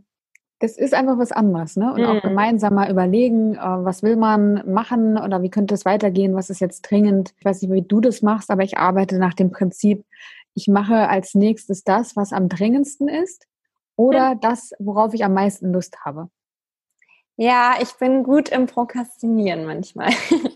Das 0.59 0.77
ist 0.77 0.93
einfach 0.93 1.17
was 1.17 1.31
anderes, 1.31 1.77
ne? 1.77 1.93
Und 1.93 2.01
mhm. 2.01 2.07
auch 2.07 2.21
gemeinsam 2.21 2.75
mal 2.75 2.91
überlegen, 2.91 3.55
äh, 3.55 3.59
was 3.59 4.03
will 4.03 4.17
man 4.17 4.63
machen 4.65 5.17
oder 5.17 5.41
wie 5.41 5.49
könnte 5.49 5.73
es 5.73 5.85
weitergehen, 5.85 6.35
was 6.35 6.49
ist 6.49 6.59
jetzt 6.59 6.81
dringend. 6.81 7.33
Ich 7.37 7.45
weiß 7.45 7.61
nicht, 7.61 7.71
wie 7.71 7.81
du 7.81 8.01
das 8.01 8.21
machst, 8.21 8.51
aber 8.51 8.63
ich 8.63 8.77
arbeite 8.77 9.19
nach 9.19 9.33
dem 9.33 9.51
Prinzip, 9.51 10.05
ich 10.53 10.67
mache 10.67 11.07
als 11.07 11.35
nächstes 11.35 11.83
das, 11.83 12.15
was 12.15 12.33
am 12.33 12.49
dringendsten 12.49 13.07
ist 13.07 13.47
oder 13.95 14.35
mhm. 14.35 14.39
das, 14.41 14.71
worauf 14.79 15.13
ich 15.13 15.23
am 15.23 15.33
meisten 15.33 15.71
Lust 15.71 16.05
habe. 16.05 16.29
Ja, 17.35 17.75
ich 17.81 17.93
bin 17.93 18.23
gut 18.23 18.49
im 18.49 18.65
Prokrastinieren 18.65 19.65
manchmal. 19.65 20.09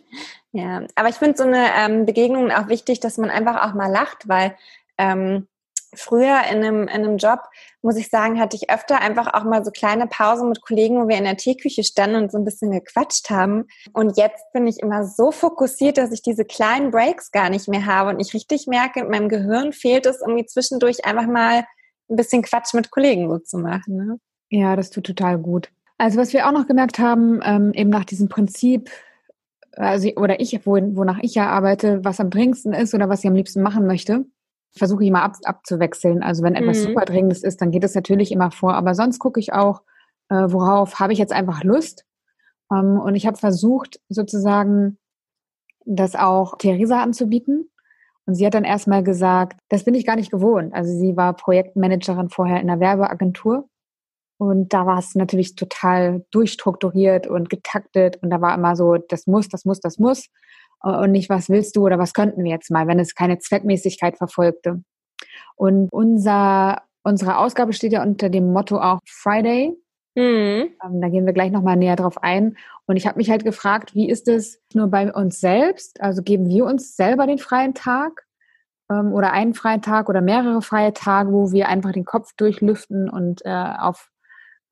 ja, 0.52 0.84
aber 0.96 1.10
ich 1.10 1.16
finde 1.16 1.38
so 1.38 1.44
eine 1.44 1.68
ähm, 1.78 2.06
Begegnung 2.06 2.52
auch 2.52 2.68
wichtig, 2.68 3.00
dass 3.00 3.18
man 3.18 3.30
einfach 3.30 3.66
auch 3.66 3.74
mal 3.74 3.90
lacht, 3.90 4.28
weil 4.28 4.58
ähm, 4.98 5.48
früher 5.96 6.42
in 6.52 6.64
einem, 6.64 6.82
in 6.84 6.90
einem 6.90 7.18
Job, 7.18 7.40
muss 7.82 7.98
ich 7.98 8.10
sagen, 8.10 8.40
hatte 8.40 8.56
ich 8.56 8.70
öfter 8.70 9.02
einfach 9.02 9.34
auch 9.34 9.44
mal 9.44 9.64
so 9.64 9.72
kleine 9.72 10.08
Pausen 10.08 10.50
mit 10.50 10.62
Kollegen, 10.62 11.02
wo 11.02 11.08
wir 11.08 11.18
in 11.18 11.26
der 11.26 11.38
Teeküche 11.38 11.84
standen 11.84 12.16
und 12.16 12.32
so 12.32 12.38
ein 12.38 12.46
bisschen 12.46 12.72
gequatscht 12.72 13.30
haben. 13.30 13.66
Und 13.94 14.18
jetzt 14.18 14.52
bin 14.54 14.68
ich 14.68 14.80
immer 14.80 15.06
so 15.06 15.32
fokussiert, 15.32 15.98
dass 15.98 16.12
ich 16.12 16.22
diese 16.22 16.46
kleinen 16.46 16.92
Breaks 16.92 17.32
gar 17.32 17.50
nicht 17.50 17.68
mehr 17.68 17.86
habe 17.86 18.10
und 18.10 18.20
ich 18.20 18.34
richtig 18.34 18.68
merke, 18.68 19.02
in 19.02 19.10
meinem 19.10 19.30
Gehirn 19.30 19.74
fehlt 19.74 20.06
es 20.06 20.22
irgendwie 20.22 20.46
zwischendurch 20.46 21.06
einfach 21.06 21.28
mal 21.28 21.66
ein 22.10 22.16
bisschen 22.16 22.42
Quatsch 22.42 22.74
mit 22.74 22.92
Kollegen 22.92 23.30
so 23.30 23.40
zu 23.40 23.58
machen. 23.58 23.96
Ne? 23.96 24.20
Ja, 24.50 24.76
das 24.76 24.90
tut 24.90 25.06
total 25.06 25.38
gut. 25.38 25.70
Also 25.98 26.20
was 26.20 26.34
wir 26.34 26.48
auch 26.48 26.52
noch 26.52 26.68
gemerkt 26.68 27.00
haben, 27.00 27.40
ähm, 27.44 27.74
eben 27.74 27.90
nach 27.90 28.06
diesem 28.06 28.30
Prinzip, 28.30 28.90
also 29.72 30.10
oder 30.16 30.40
ich, 30.40 30.66
wo, 30.66 30.74
wonach 30.96 31.20
ich 31.22 31.36
ja 31.36 31.48
arbeite, 31.48 32.04
was 32.04 32.20
am 32.20 32.30
dringendsten 32.30 32.74
ist 32.74 32.94
oder 32.94 33.10
was 33.10 33.24
ich 33.24 33.28
am 33.28 33.36
liebsten 33.36 33.62
machen 33.62 33.88
möchte, 33.88 34.26
versuche 34.76 35.04
ich 35.04 35.10
immer 35.10 35.24
ab, 35.24 35.36
abzuwechseln. 35.44 36.24
Also 36.24 36.44
wenn 36.44 36.56
etwas 36.56 36.80
mhm. 36.80 36.88
super 36.90 37.06
dringendes 37.06 37.44
ist, 37.44 37.62
dann 37.62 37.72
geht 37.72 37.84
es 37.84 37.96
natürlich 37.96 38.32
immer 38.32 38.52
vor. 38.52 38.74
Aber 38.74 38.96
sonst 38.96 39.20
gucke 39.20 39.40
ich 39.40 39.54
auch, 39.54 39.82
äh, 40.30 40.36
worauf 40.48 41.00
habe 41.00 41.14
ich 41.14 41.20
jetzt 41.20 41.34
einfach 41.34 41.64
Lust. 41.64 42.06
Ähm, 42.72 43.00
und 43.00 43.16
ich 43.16 43.28
habe 43.28 43.38
versucht, 43.38 44.00
sozusagen 44.10 44.98
das 45.86 46.16
auch 46.16 46.58
Theresa 46.58 47.02
anzubieten. 47.02 47.70
Und 48.26 48.36
sie 48.36 48.46
hat 48.46 48.54
dann 48.54 48.64
erstmal 48.64 49.04
gesagt, 49.04 49.60
das 49.70 49.84
bin 49.84 49.96
ich 49.96 50.06
gar 50.06 50.16
nicht 50.16 50.32
gewohnt. 50.32 50.74
Also 50.74 50.98
sie 50.98 51.18
war 51.18 51.34
Projektmanagerin 51.34 52.30
vorher 52.30 52.62
in 52.62 52.70
einer 52.70 52.80
Werbeagentur 52.80 53.68
und 54.38 54.74
da 54.74 54.86
war 54.86 55.00
es 55.00 55.16
natürlich 55.16 55.56
total 55.56 56.26
durchstrukturiert 56.32 57.28
und 57.28 57.50
getaktet. 57.50 58.18
Und 58.22 58.30
da 58.30 58.42
war 58.42 58.56
immer 58.56 58.76
so, 58.76 58.98
das 58.98 59.28
muss, 59.28 59.48
das 59.48 59.66
muss, 59.66 59.80
das 59.80 60.00
muss. 60.00 60.30
Und 60.84 61.12
nicht, 61.12 61.30
was 61.30 61.50
willst 61.50 61.76
du 61.76 61.86
oder 61.86 61.98
was 61.98 62.14
könnten 62.14 62.44
wir 62.44 62.52
jetzt 62.52 62.70
mal, 62.70 62.88
wenn 62.88 63.00
es 63.00 63.16
keine 63.16 63.40
Zweckmäßigkeit 63.40 64.18
verfolgte. 64.18 64.84
Und 65.56 65.88
unser, 65.92 66.84
unsere 67.04 67.38
Ausgabe 67.38 67.74
steht 67.74 67.94
ja 67.94 68.04
unter 68.04 68.30
dem 68.30 68.52
Motto 68.52 68.80
auch 68.80 69.00
Friday. 69.06 69.74
Mhm. 70.16 70.70
Ähm, 70.84 71.02
da 71.02 71.10
gehen 71.10 71.26
wir 71.26 71.34
gleich 71.34 71.52
nochmal 71.52 71.78
näher 71.78 71.96
drauf 71.96 72.22
ein. 72.22 72.58
Und 72.86 72.98
ich 72.98 73.08
habe 73.08 73.18
mich 73.18 73.30
halt 73.30 73.46
gefragt, 73.46 73.96
wie 73.96 74.10
ist 74.10 74.28
es 74.28 74.62
nur 74.74 74.88
bei 74.88 75.12
uns 75.12 75.40
selbst? 75.40 76.02
Also 76.02 76.22
geben 76.22 76.50
wir 76.50 76.66
uns 76.66 76.96
selber 76.96 77.28
den 77.28 77.40
freien 77.40 77.74
Tag? 77.74 78.26
Ähm, 78.92 79.14
oder 79.14 79.32
einen 79.32 79.54
freien 79.54 79.82
Tag 79.82 80.10
oder 80.10 80.22
mehrere 80.22 80.62
freie 80.62 80.94
Tage, 80.94 81.32
wo 81.32 81.52
wir 81.52 81.70
einfach 81.70 81.94
den 81.94 82.06
Kopf 82.06 82.34
durchlüften 82.36 83.10
und 83.10 83.46
äh, 83.46 83.74
auf 83.80 84.10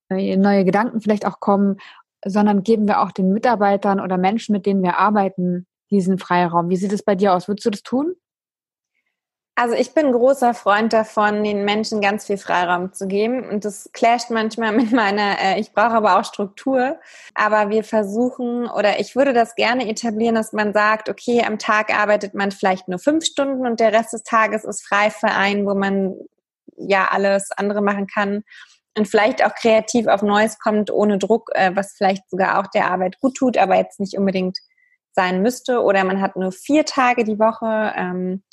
neue 0.09 0.65
Gedanken 0.65 0.99
vielleicht 0.99 1.25
auch 1.25 1.39
kommen, 1.39 1.77
sondern 2.25 2.63
geben 2.63 2.85
wir 2.85 2.99
auch 2.99 3.13
den 3.13 3.31
Mitarbeitern 3.31 4.01
oder 4.01 4.17
Menschen, 4.17 4.51
mit 4.51 4.65
denen 4.65 4.83
wir 4.83 4.97
arbeiten, 4.97 5.67
diesen 5.91 6.17
Freiraum. 6.17 6.69
Wie 6.69 6.77
sieht 6.77 6.93
es 6.93 7.03
bei 7.03 7.15
dir 7.15 7.33
aus? 7.33 7.47
Würdest 7.47 7.65
du 7.65 7.69
das 7.69 7.83
tun? 7.83 8.15
Also 9.55 9.75
ich 9.75 9.93
bin 9.93 10.11
großer 10.11 10.53
Freund 10.53 10.91
davon, 10.93 11.43
den 11.43 11.65
Menschen 11.65 12.01
ganz 12.01 12.25
viel 12.25 12.37
Freiraum 12.37 12.93
zu 12.93 13.07
geben. 13.07 13.47
Und 13.47 13.63
das 13.65 13.89
clasht 13.93 14.31
manchmal 14.31 14.71
mit 14.75 14.91
meiner, 14.91 15.37
äh, 15.39 15.59
ich 15.59 15.73
brauche 15.73 15.91
aber 15.91 16.17
auch 16.17 16.25
Struktur. 16.25 16.97
Aber 17.35 17.69
wir 17.69 17.83
versuchen, 17.83 18.67
oder 18.67 18.99
ich 18.99 19.15
würde 19.15 19.33
das 19.33 19.55
gerne 19.55 19.87
etablieren, 19.87 20.35
dass 20.35 20.53
man 20.53 20.73
sagt, 20.73 21.09
okay, 21.09 21.43
am 21.45 21.59
Tag 21.59 21.93
arbeitet 21.93 22.33
man 22.33 22.51
vielleicht 22.51 22.87
nur 22.87 22.97
fünf 22.97 23.25
Stunden 23.25 23.67
und 23.67 23.79
der 23.79 23.93
Rest 23.93 24.13
des 24.13 24.23
Tages 24.23 24.63
ist 24.63 24.87
frei 24.87 25.11
für 25.11 25.27
einen, 25.29 25.67
wo 25.67 25.75
man 25.75 26.15
ja 26.77 27.09
alles 27.11 27.51
andere 27.51 27.81
machen 27.81 28.07
kann 28.07 28.43
und 28.97 29.07
vielleicht 29.07 29.45
auch 29.45 29.53
kreativ 29.53 30.07
auf 30.07 30.21
Neues 30.21 30.59
kommt, 30.59 30.91
ohne 30.91 31.17
Druck, 31.17 31.51
äh, 31.53 31.71
was 31.75 31.93
vielleicht 31.93 32.29
sogar 32.29 32.59
auch 32.59 32.67
der 32.67 32.89
Arbeit 32.89 33.19
gut 33.19 33.35
tut, 33.35 33.57
aber 33.57 33.75
jetzt 33.75 33.99
nicht 33.99 34.17
unbedingt 34.17 34.57
sein 35.13 35.41
müsste. 35.41 35.81
Oder 35.81 36.03
man 36.03 36.21
hat 36.21 36.35
nur 36.35 36.51
vier 36.51 36.85
Tage 36.85 37.23
die 37.23 37.39
Woche. 37.39 37.93
Ähm, 37.95 38.43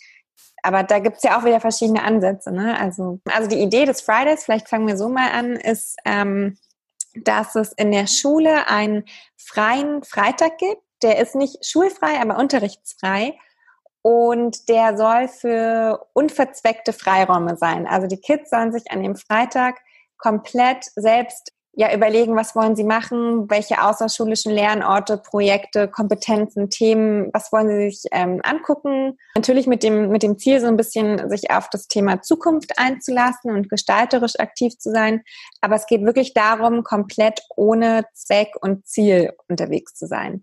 aber 0.63 0.83
da 0.83 0.99
gibt's 0.99 1.23
ja 1.23 1.39
auch 1.39 1.45
wieder 1.45 1.61
verschiedene 1.61 2.03
Ansätze. 2.03 2.51
Ne? 2.51 2.79
Also, 2.79 3.21
also 3.33 3.49
die 3.49 3.61
Idee 3.61 3.85
des 3.85 4.01
Fridays, 4.01 4.45
vielleicht 4.45 4.69
fangen 4.69 4.87
wir 4.87 4.97
so 4.97 5.09
mal 5.09 5.31
an, 5.31 5.53
ist, 5.53 5.97
ähm, 6.05 6.59
dass 7.15 7.55
es 7.55 7.73
in 7.73 7.93
der 7.93 8.07
Schule 8.07 8.67
einen 8.69 9.05
freien 9.37 10.03
Freitag 10.03 10.59
gibt. 10.59 10.83
Der 11.03 11.19
ist 11.19 11.35
nicht 11.35 11.65
schulfrei, 11.65 12.21
aber 12.21 12.39
unterrichtsfrei. 12.39 13.39
Und 14.03 14.69
der 14.69 14.97
soll 14.97 15.29
für 15.29 16.07
unverzweckte 16.13 16.93
Freiräume 16.93 17.57
sein. 17.57 17.87
Also 17.87 18.07
die 18.07 18.21
Kids 18.21 18.51
sollen 18.51 18.73
sich 18.73 18.91
an 18.91 19.03
dem 19.03 19.17
Freitag 19.17 19.81
komplett 20.19 20.85
selbst 20.97 21.53
ja 21.79 21.95
überlegen, 21.95 22.35
was 22.35 22.57
wollen 22.57 22.75
sie 22.75 22.83
machen, 22.83 23.49
welche 23.49 23.81
außerschulischen 23.81 24.51
Lernorte, 24.51 25.17
Projekte, 25.17 25.87
Kompetenzen, 25.87 26.71
Themen, 26.71 27.31
was 27.33 27.53
wollen 27.53 27.69
sie 27.69 27.91
sich 27.91 28.11
ähm, 28.11 28.41
angucken. 28.43 29.17
Natürlich 29.37 29.69
mit 29.69 29.85
dem, 29.85 30.09
mit 30.09 30.25
dem 30.25 30.39
Ziel, 30.39 30.61
so 30.61 30.67
ein 30.67 30.77
bisschen 30.77 31.31
sich 31.31 31.53
auf 31.53 31.71
das 31.71 31.87
Thema 31.87 32.21
Zukunft 32.21 32.73
einzulassen 32.79 33.53
und 33.53 33.71
gestalterisch 33.71 34.41
aktiv 34.41 34.77
zu 34.77 34.91
sein. 34.91 35.23
Aber 35.61 35.77
es 35.77 35.87
geht 35.87 36.03
wirklich 36.03 36.35
darum, 36.35 36.83
komplett 36.83 37.43
ohne 37.57 38.03
Zweck 38.13 38.55
und 38.61 38.85
Ziel 38.89 39.33
unterwegs 39.47 39.95
zu 39.95 40.09
sein. 40.09 40.43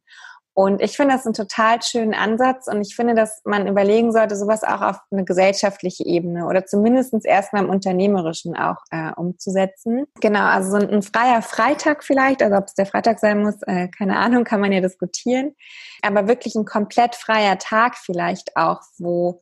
Und 0.56 0.82
ich 0.82 0.96
finde 0.96 1.16
das 1.16 1.26
einen 1.26 1.34
total 1.34 1.82
schönen 1.82 2.14
Ansatz 2.14 2.68
und 2.68 2.82
ich 2.82 2.96
finde, 2.96 3.14
dass 3.14 3.42
man 3.44 3.68
überlegen 3.68 4.14
sollte, 4.14 4.38
sowas 4.38 4.64
auch 4.64 4.80
auf 4.80 5.00
eine 5.12 5.26
gesellschaftliche 5.26 6.06
Ebene 6.06 6.48
oder 6.48 6.66
zumindest 6.66 7.14
erstmal 7.26 7.66
im 7.66 7.70
Unternehmerischen 7.70 8.56
auch 8.56 8.78
äh, 8.90 9.12
umzusetzen. 9.18 10.06
Genau, 10.22 10.46
also 10.46 10.72
so 10.72 10.78
ein, 10.78 10.90
ein, 10.90 11.02
freier 11.02 11.42
Freitag 11.42 12.06
vielleicht, 12.06 12.42
also 12.42 12.56
ob 12.56 12.68
es 12.68 12.74
der 12.74 12.86
Freitag 12.86 13.20
sein 13.20 13.44
muss, 13.44 13.62
äh, 13.64 13.90
keine 13.90 14.16
Ahnung, 14.16 14.46
kann 14.46 14.62
man 14.62 14.72
ja 14.72 14.80
diskutieren. 14.80 15.56
Aber 16.02 16.30
wirklich 16.30 16.56
ein 16.56 16.64
komplett 16.64 17.16
freier 17.16 17.58
Tag 17.58 17.98
vielleicht 17.98 18.56
auch, 18.56 18.80
wo 18.98 19.42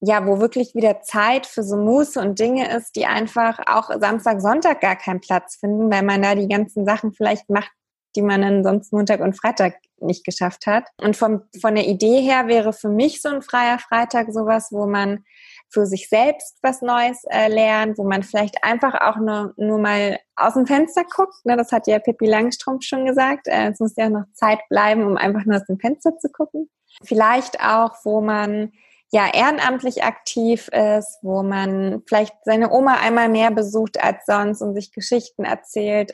ja, 0.00 0.26
wo 0.26 0.40
wirklich 0.40 0.74
wieder 0.74 1.00
Zeit 1.00 1.46
für 1.46 1.62
so 1.62 1.76
Muße 1.76 2.20
und 2.20 2.40
Dinge 2.40 2.76
ist, 2.76 2.96
die 2.96 3.06
einfach 3.06 3.60
auch 3.66 3.88
Samstag, 4.00 4.40
Sonntag 4.40 4.80
gar 4.80 4.96
keinen 4.96 5.20
Platz 5.20 5.56
finden, 5.56 5.90
weil 5.90 6.02
man 6.02 6.20
da 6.20 6.34
die 6.34 6.48
ganzen 6.48 6.84
Sachen 6.84 7.12
vielleicht 7.12 7.48
macht, 7.48 7.70
die 8.16 8.22
man 8.22 8.42
dann 8.42 8.64
sonst 8.64 8.92
Montag 8.92 9.20
und 9.20 9.38
Freitag 9.38 9.74
nicht 10.00 10.24
geschafft 10.24 10.66
hat. 10.66 10.84
Und 11.00 11.16
vom, 11.16 11.42
von 11.60 11.74
der 11.74 11.86
Idee 11.86 12.20
her 12.20 12.46
wäre 12.46 12.72
für 12.72 12.88
mich 12.88 13.22
so 13.22 13.28
ein 13.28 13.42
freier 13.42 13.78
Freitag 13.78 14.32
sowas, 14.32 14.68
wo 14.70 14.86
man 14.86 15.24
für 15.70 15.86
sich 15.86 16.08
selbst 16.08 16.58
was 16.62 16.82
Neues 16.82 17.24
äh, 17.30 17.48
lernt, 17.48 17.98
wo 17.98 18.04
man 18.04 18.22
vielleicht 18.22 18.62
einfach 18.62 18.94
auch 19.00 19.16
nur, 19.16 19.54
nur 19.56 19.78
mal 19.78 20.18
aus 20.36 20.54
dem 20.54 20.66
Fenster 20.66 21.04
guckt. 21.04 21.44
Ne, 21.44 21.56
das 21.56 21.72
hat 21.72 21.86
ja 21.86 21.98
Pippi 21.98 22.26
Langstrumpf 22.26 22.84
schon 22.84 23.04
gesagt. 23.04 23.48
Äh, 23.48 23.70
es 23.72 23.80
muss 23.80 23.94
ja 23.96 24.08
noch 24.08 24.24
Zeit 24.32 24.60
bleiben, 24.68 25.04
um 25.04 25.16
einfach 25.16 25.44
nur 25.44 25.56
aus 25.56 25.66
dem 25.66 25.78
Fenster 25.78 26.16
zu 26.18 26.28
gucken. 26.30 26.70
Vielleicht 27.02 27.60
auch, 27.60 27.96
wo 28.04 28.20
man 28.20 28.72
ja 29.10 29.32
ehrenamtlich 29.32 30.04
aktiv 30.04 30.68
ist, 30.68 31.18
wo 31.22 31.42
man 31.42 32.02
vielleicht 32.06 32.34
seine 32.44 32.70
Oma 32.70 32.94
einmal 33.00 33.28
mehr 33.28 33.50
besucht 33.50 34.02
als 34.02 34.26
sonst 34.26 34.62
und 34.62 34.74
sich 34.74 34.92
Geschichten 34.92 35.44
erzählt 35.44 36.12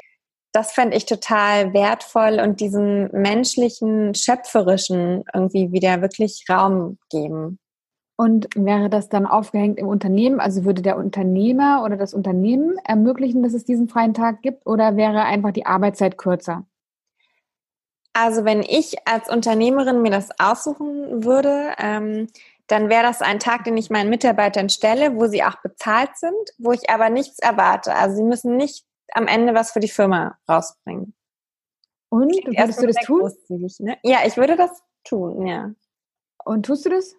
das 0.52 0.73
fände 0.73 0.97
ich 0.97 1.07
total 1.07 1.73
wertvoll 1.73 2.40
und 2.40 2.61
diesem 2.61 3.09
menschlichen, 3.12 4.14
schöpferischen 4.14 5.25
irgendwie 5.33 5.73
wieder 5.73 6.02
wirklich 6.02 6.45
Raum 6.49 6.99
geben. 7.11 7.59
Und 8.16 8.49
wäre 8.54 8.90
das 8.90 9.09
dann 9.09 9.26
aufgehängt 9.26 9.78
im 9.78 9.88
Unternehmen? 9.88 10.40
Also 10.40 10.64
würde 10.64 10.83
der 10.83 10.99
Unternehmer 10.99 11.83
oder 11.85 11.97
das 11.97 12.12
Unternehmen 12.12 12.76
ermöglichen, 12.85 13.42
dass 13.42 13.54
es 13.54 13.64
diesen 13.64 13.88
freien 13.88 14.12
Tag 14.12 14.42
gibt 14.42 14.66
oder 14.66 14.97
wäre 14.97 15.23
einfach 15.23 15.52
die 15.52 15.64
Arbeitszeit 15.64 16.19
kürzer? 16.19 16.66
Also 18.12 18.45
wenn 18.45 18.61
ich 18.61 18.97
als 19.07 19.30
Unternehmerin 19.30 20.02
mir 20.02 20.11
das 20.11 20.28
aussuchen 20.38 21.25
würde, 21.25 21.73
ähm, 21.78 22.26
dann 22.66 22.88
wäre 22.88 23.04
das 23.04 23.23
ein 23.23 23.38
Tag, 23.38 23.64
den 23.64 23.76
ich 23.76 23.88
meinen 23.88 24.11
Mitarbeitern 24.11 24.69
stelle, 24.69 25.16
wo 25.16 25.26
sie 25.26 25.42
auch 25.42 25.57
bezahlt 25.62 26.11
sind, 26.16 26.35
wo 26.59 26.73
ich 26.73 26.90
aber 26.90 27.09
nichts 27.09 27.38
erwarte. 27.38 27.95
Also 27.95 28.16
sie 28.16 28.23
müssen 28.23 28.57
nicht 28.57 28.85
am 29.14 29.26
Ende 29.26 29.55
was 29.55 29.73
für 29.73 29.81
die 29.81 29.88
Firma 29.88 30.38
rausbringen. 30.49 31.14
Und 32.09 32.33
würdest 32.33 32.83
du 32.83 32.87
das 32.87 32.97
tun? 32.97 33.33
Ne? 33.79 33.99
Ja, 34.02 34.19
ich 34.26 34.37
würde 34.37 34.57
das 34.57 34.83
tun, 35.05 35.47
ja. 35.47 35.71
Und 36.45 36.67
tust 36.67 36.87
du 36.87 36.90
das? 36.90 37.14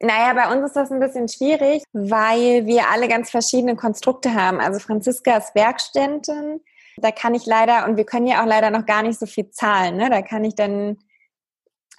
Naja, 0.00 0.34
bei 0.34 0.54
uns 0.54 0.66
ist 0.66 0.76
das 0.76 0.92
ein 0.92 1.00
bisschen 1.00 1.28
schwierig, 1.28 1.82
weil 1.92 2.66
wir 2.66 2.90
alle 2.90 3.08
ganz 3.08 3.30
verschiedene 3.30 3.76
Konstrukte 3.76 4.34
haben. 4.34 4.60
Also 4.60 4.78
Franziska 4.78 5.38
ist 5.38 5.54
Werkständin. 5.54 6.60
Da 6.98 7.10
kann 7.10 7.34
ich 7.34 7.46
leider, 7.46 7.86
und 7.86 7.96
wir 7.96 8.04
können 8.04 8.26
ja 8.26 8.42
auch 8.42 8.46
leider 8.46 8.70
noch 8.70 8.84
gar 8.84 9.02
nicht 9.02 9.18
so 9.18 9.26
viel 9.26 9.50
zahlen. 9.50 9.96
Ne? 9.96 10.10
Da 10.10 10.20
kann 10.22 10.44
ich 10.44 10.54
dann 10.54 10.98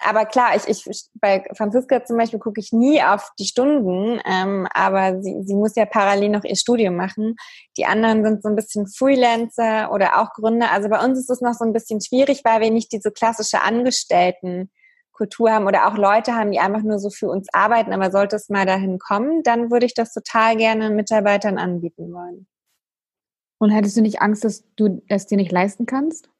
aber 0.00 0.26
klar, 0.26 0.54
ich, 0.54 0.86
ich 0.86 1.08
bei 1.14 1.44
Franziska 1.56 2.04
zum 2.04 2.16
Beispiel 2.16 2.38
gucke 2.38 2.60
ich 2.60 2.72
nie 2.72 3.02
auf 3.02 3.30
die 3.38 3.46
Stunden, 3.46 4.20
ähm, 4.24 4.68
aber 4.72 5.20
sie, 5.22 5.42
sie 5.44 5.54
muss 5.54 5.74
ja 5.74 5.86
parallel 5.86 6.30
noch 6.30 6.44
ihr 6.44 6.56
Studium 6.56 6.94
machen. 6.94 7.34
Die 7.76 7.84
anderen 7.84 8.24
sind 8.24 8.42
so 8.42 8.48
ein 8.48 8.56
bisschen 8.56 8.86
Freelancer 8.86 9.90
oder 9.92 10.20
auch 10.20 10.32
Gründer. 10.34 10.70
Also 10.70 10.88
bei 10.88 11.04
uns 11.04 11.18
ist 11.18 11.30
es 11.30 11.40
noch 11.40 11.54
so 11.54 11.64
ein 11.64 11.72
bisschen 11.72 12.00
schwierig, 12.00 12.42
weil 12.44 12.60
wir 12.60 12.70
nicht 12.70 12.92
diese 12.92 13.10
klassische 13.10 13.62
Angestelltenkultur 13.62 15.50
haben 15.50 15.66
oder 15.66 15.88
auch 15.88 15.96
Leute 15.96 16.34
haben, 16.34 16.52
die 16.52 16.60
einfach 16.60 16.82
nur 16.82 17.00
so 17.00 17.10
für 17.10 17.28
uns 17.28 17.48
arbeiten. 17.52 17.92
Aber 17.92 18.12
sollte 18.12 18.36
es 18.36 18.48
mal 18.48 18.66
dahin 18.66 18.98
kommen, 19.00 19.42
dann 19.42 19.70
würde 19.72 19.86
ich 19.86 19.94
das 19.94 20.14
total 20.14 20.56
gerne 20.56 20.90
Mitarbeitern 20.90 21.58
anbieten 21.58 22.12
wollen. 22.12 22.46
Und 23.60 23.70
hättest 23.70 23.96
du 23.96 24.02
nicht 24.02 24.22
Angst, 24.22 24.44
dass 24.44 24.62
du 24.76 25.02
es 25.08 25.26
dir 25.26 25.36
nicht 25.36 25.50
leisten 25.50 25.86
kannst? 25.86 26.30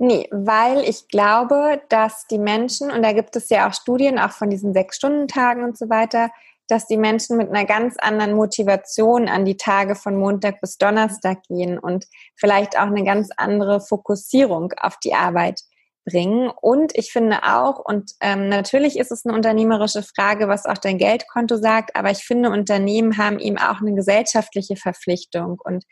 Nee, 0.00 0.28
weil 0.30 0.88
ich 0.88 1.08
glaube, 1.08 1.82
dass 1.88 2.26
die 2.28 2.38
Menschen, 2.38 2.90
und 2.90 3.02
da 3.02 3.12
gibt 3.12 3.34
es 3.34 3.48
ja 3.50 3.68
auch 3.68 3.74
Studien, 3.74 4.18
auch 4.20 4.30
von 4.30 4.48
diesen 4.48 4.72
Sechs-Stunden-Tagen 4.72 5.64
und 5.64 5.76
so 5.76 5.90
weiter, 5.90 6.30
dass 6.68 6.86
die 6.86 6.96
Menschen 6.96 7.36
mit 7.36 7.48
einer 7.48 7.64
ganz 7.64 7.96
anderen 7.98 8.34
Motivation 8.34 9.28
an 9.28 9.44
die 9.44 9.56
Tage 9.56 9.96
von 9.96 10.16
Montag 10.16 10.60
bis 10.60 10.78
Donnerstag 10.78 11.42
gehen 11.48 11.78
und 11.78 12.06
vielleicht 12.36 12.78
auch 12.78 12.86
eine 12.86 13.02
ganz 13.04 13.30
andere 13.36 13.80
Fokussierung 13.80 14.72
auf 14.80 14.98
die 14.98 15.14
Arbeit 15.14 15.62
bringen. 16.04 16.50
Und 16.60 16.96
ich 16.96 17.10
finde 17.10 17.42
auch, 17.42 17.78
und 17.78 18.12
ähm, 18.20 18.48
natürlich 18.48 18.98
ist 18.98 19.10
es 19.10 19.26
eine 19.26 19.34
unternehmerische 19.34 20.02
Frage, 20.02 20.46
was 20.46 20.66
auch 20.66 20.78
dein 20.78 20.98
Geldkonto 20.98 21.56
sagt, 21.56 21.96
aber 21.96 22.10
ich 22.10 22.18
finde, 22.18 22.50
Unternehmen 22.50 23.18
haben 23.18 23.38
eben 23.38 23.58
auch 23.58 23.80
eine 23.80 23.94
gesellschaftliche 23.94 24.76
Verpflichtung. 24.76 25.58
Und 25.64 25.84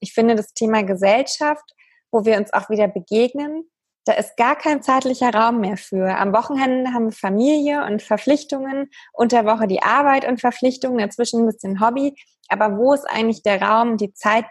ich 0.00 0.12
finde 0.12 0.34
das 0.34 0.52
Thema 0.52 0.82
Gesellschaft 0.82 1.64
wo 2.14 2.24
wir 2.24 2.36
uns 2.38 2.52
auch 2.52 2.70
wieder 2.70 2.86
begegnen. 2.86 3.68
Da 4.06 4.12
ist 4.12 4.36
gar 4.36 4.56
kein 4.56 4.82
zeitlicher 4.82 5.34
Raum 5.34 5.60
mehr 5.60 5.76
für. 5.76 6.16
Am 6.16 6.32
Wochenende 6.32 6.92
haben 6.92 7.06
wir 7.06 7.12
Familie 7.12 7.84
und 7.84 8.02
Verpflichtungen, 8.02 8.88
unter 9.12 9.44
Woche 9.44 9.66
die 9.66 9.82
Arbeit 9.82 10.26
und 10.28 10.40
Verpflichtungen, 10.40 10.98
dazwischen 10.98 11.40
ein 11.40 11.46
bisschen 11.46 11.80
Hobby. 11.80 12.14
Aber 12.48 12.78
wo 12.78 12.92
ist 12.92 13.04
eigentlich 13.10 13.42
der 13.42 13.60
Raum, 13.60 13.96
die 13.96 14.12
Zeit 14.12 14.44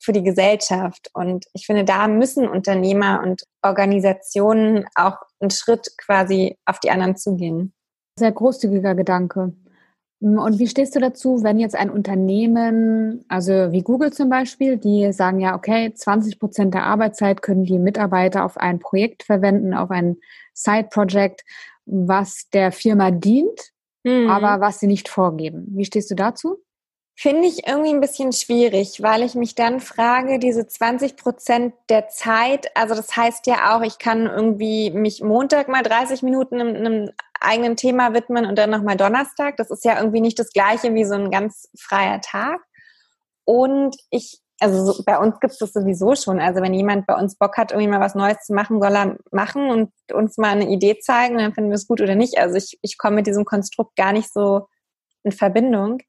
für 0.00 0.12
die 0.12 0.24
Gesellschaft? 0.24 1.10
Und 1.14 1.46
ich 1.52 1.66
finde, 1.66 1.84
da 1.84 2.08
müssen 2.08 2.48
Unternehmer 2.48 3.22
und 3.22 3.44
Organisationen 3.62 4.86
auch 4.96 5.18
einen 5.38 5.50
Schritt 5.50 5.86
quasi 5.98 6.58
auf 6.64 6.80
die 6.80 6.90
anderen 6.90 7.16
zugehen. 7.16 7.72
Sehr 8.18 8.32
großzügiger 8.32 8.96
Gedanke. 8.96 9.52
Hm, 10.20 10.38
und 10.38 10.58
wie 10.58 10.66
stehst 10.66 10.94
du 10.94 11.00
dazu, 11.00 11.42
wenn 11.42 11.58
jetzt 11.58 11.74
ein 11.76 11.90
Unternehmen, 11.90 13.24
also 13.28 13.72
wie 13.72 13.82
Google 13.82 14.12
zum 14.12 14.28
Beispiel, 14.28 14.78
die 14.78 15.12
sagen 15.12 15.40
ja, 15.40 15.54
okay, 15.54 15.92
20 15.94 16.38
Prozent 16.38 16.74
der 16.74 16.84
Arbeitszeit 16.84 17.42
können 17.42 17.64
die 17.64 17.78
Mitarbeiter 17.78 18.44
auf 18.44 18.56
ein 18.56 18.78
Projekt 18.78 19.24
verwenden, 19.24 19.74
auf 19.74 19.90
ein 19.90 20.16
Side-Project, 20.54 21.44
was 21.84 22.48
der 22.50 22.72
Firma 22.72 23.10
dient, 23.10 23.72
mhm. 24.04 24.28
aber 24.28 24.60
was 24.60 24.80
sie 24.80 24.86
nicht 24.86 25.08
vorgeben. 25.08 25.66
Wie 25.70 25.84
stehst 25.84 26.10
du 26.10 26.14
dazu? 26.14 26.58
Finde 27.18 27.48
ich 27.48 27.66
irgendwie 27.66 27.94
ein 27.94 28.02
bisschen 28.02 28.32
schwierig, 28.32 29.02
weil 29.02 29.22
ich 29.22 29.34
mich 29.34 29.54
dann 29.54 29.80
frage, 29.80 30.38
diese 30.38 30.66
20 30.66 31.16
Prozent 31.16 31.72
der 31.88 32.08
Zeit, 32.08 32.66
also 32.76 32.94
das 32.94 33.16
heißt 33.16 33.46
ja 33.46 33.74
auch, 33.74 33.80
ich 33.80 33.98
kann 33.98 34.26
irgendwie 34.26 34.90
mich 34.90 35.22
Montag 35.22 35.68
mal 35.68 35.82
30 35.82 36.22
Minuten 36.22 36.60
einem, 36.60 37.10
eigenen 37.40 37.76
Thema 37.76 38.12
widmen 38.12 38.44
und 38.46 38.56
dann 38.58 38.70
nochmal 38.70 38.96
Donnerstag. 38.96 39.56
Das 39.56 39.70
ist 39.70 39.84
ja 39.84 39.98
irgendwie 39.98 40.20
nicht 40.20 40.38
das 40.38 40.52
gleiche 40.52 40.94
wie 40.94 41.04
so 41.04 41.14
ein 41.14 41.30
ganz 41.30 41.68
freier 41.78 42.20
Tag. 42.20 42.60
Und 43.44 43.96
ich, 44.10 44.40
also 44.60 44.92
so, 44.92 45.02
bei 45.04 45.18
uns 45.18 45.38
gibt 45.40 45.52
es 45.52 45.58
das 45.58 45.72
sowieso 45.72 46.14
schon. 46.16 46.40
Also 46.40 46.60
wenn 46.60 46.74
jemand 46.74 47.06
bei 47.06 47.14
uns 47.14 47.36
Bock 47.36 47.56
hat, 47.56 47.72
irgendwie 47.72 47.88
mal 47.88 48.00
was 48.00 48.14
Neues 48.14 48.38
zu 48.44 48.54
machen, 48.54 48.80
soll 48.80 48.94
er 48.94 49.16
machen 49.30 49.70
und 49.70 49.92
uns 50.12 50.36
mal 50.38 50.50
eine 50.50 50.68
Idee 50.68 50.98
zeigen, 50.98 51.38
dann 51.38 51.54
finden 51.54 51.70
wir 51.70 51.76
es 51.76 51.86
gut 51.86 52.00
oder 52.00 52.14
nicht. 52.14 52.38
Also 52.38 52.56
ich, 52.56 52.78
ich 52.82 52.98
komme 52.98 53.16
mit 53.16 53.26
diesem 53.26 53.44
Konstrukt 53.44 53.96
gar 53.96 54.12
nicht 54.12 54.32
so 54.32 54.68
in 55.22 55.32
Verbindung 55.32 56.00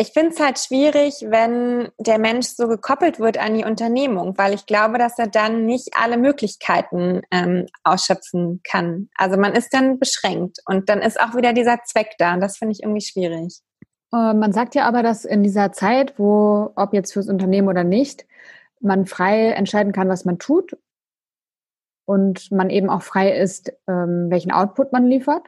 ich 0.00 0.12
finde 0.12 0.30
es 0.30 0.38
halt 0.38 0.60
schwierig, 0.60 1.26
wenn 1.26 1.90
der 1.98 2.18
Mensch 2.18 2.46
so 2.46 2.68
gekoppelt 2.68 3.18
wird 3.18 3.36
an 3.36 3.54
die 3.54 3.64
Unternehmung, 3.64 4.38
weil 4.38 4.54
ich 4.54 4.64
glaube, 4.64 4.96
dass 4.96 5.18
er 5.18 5.26
dann 5.26 5.66
nicht 5.66 5.90
alle 5.98 6.16
Möglichkeiten 6.16 7.22
ähm, 7.32 7.66
ausschöpfen 7.82 8.60
kann. 8.62 9.08
Also 9.16 9.36
man 9.36 9.54
ist 9.54 9.74
dann 9.74 9.98
beschränkt 9.98 10.58
und 10.66 10.88
dann 10.88 11.00
ist 11.00 11.20
auch 11.20 11.34
wieder 11.34 11.52
dieser 11.52 11.82
Zweck 11.84 12.14
da 12.18 12.34
und 12.34 12.40
das 12.40 12.56
finde 12.56 12.72
ich 12.72 12.82
irgendwie 12.84 13.00
schwierig. 13.00 13.60
Äh, 14.12 14.34
man 14.34 14.52
sagt 14.52 14.76
ja 14.76 14.86
aber, 14.86 15.02
dass 15.02 15.24
in 15.24 15.42
dieser 15.42 15.72
Zeit, 15.72 16.16
wo, 16.16 16.70
ob 16.76 16.94
jetzt 16.94 17.12
fürs 17.12 17.28
Unternehmen 17.28 17.68
oder 17.68 17.82
nicht, 17.82 18.24
man 18.80 19.04
frei 19.04 19.50
entscheiden 19.50 19.92
kann, 19.92 20.08
was 20.08 20.24
man 20.24 20.38
tut 20.38 20.76
und 22.04 22.52
man 22.52 22.70
eben 22.70 22.88
auch 22.88 23.02
frei 23.02 23.36
ist, 23.36 23.72
ähm, 23.88 24.30
welchen 24.30 24.52
Output 24.52 24.92
man 24.92 25.06
liefert, 25.06 25.42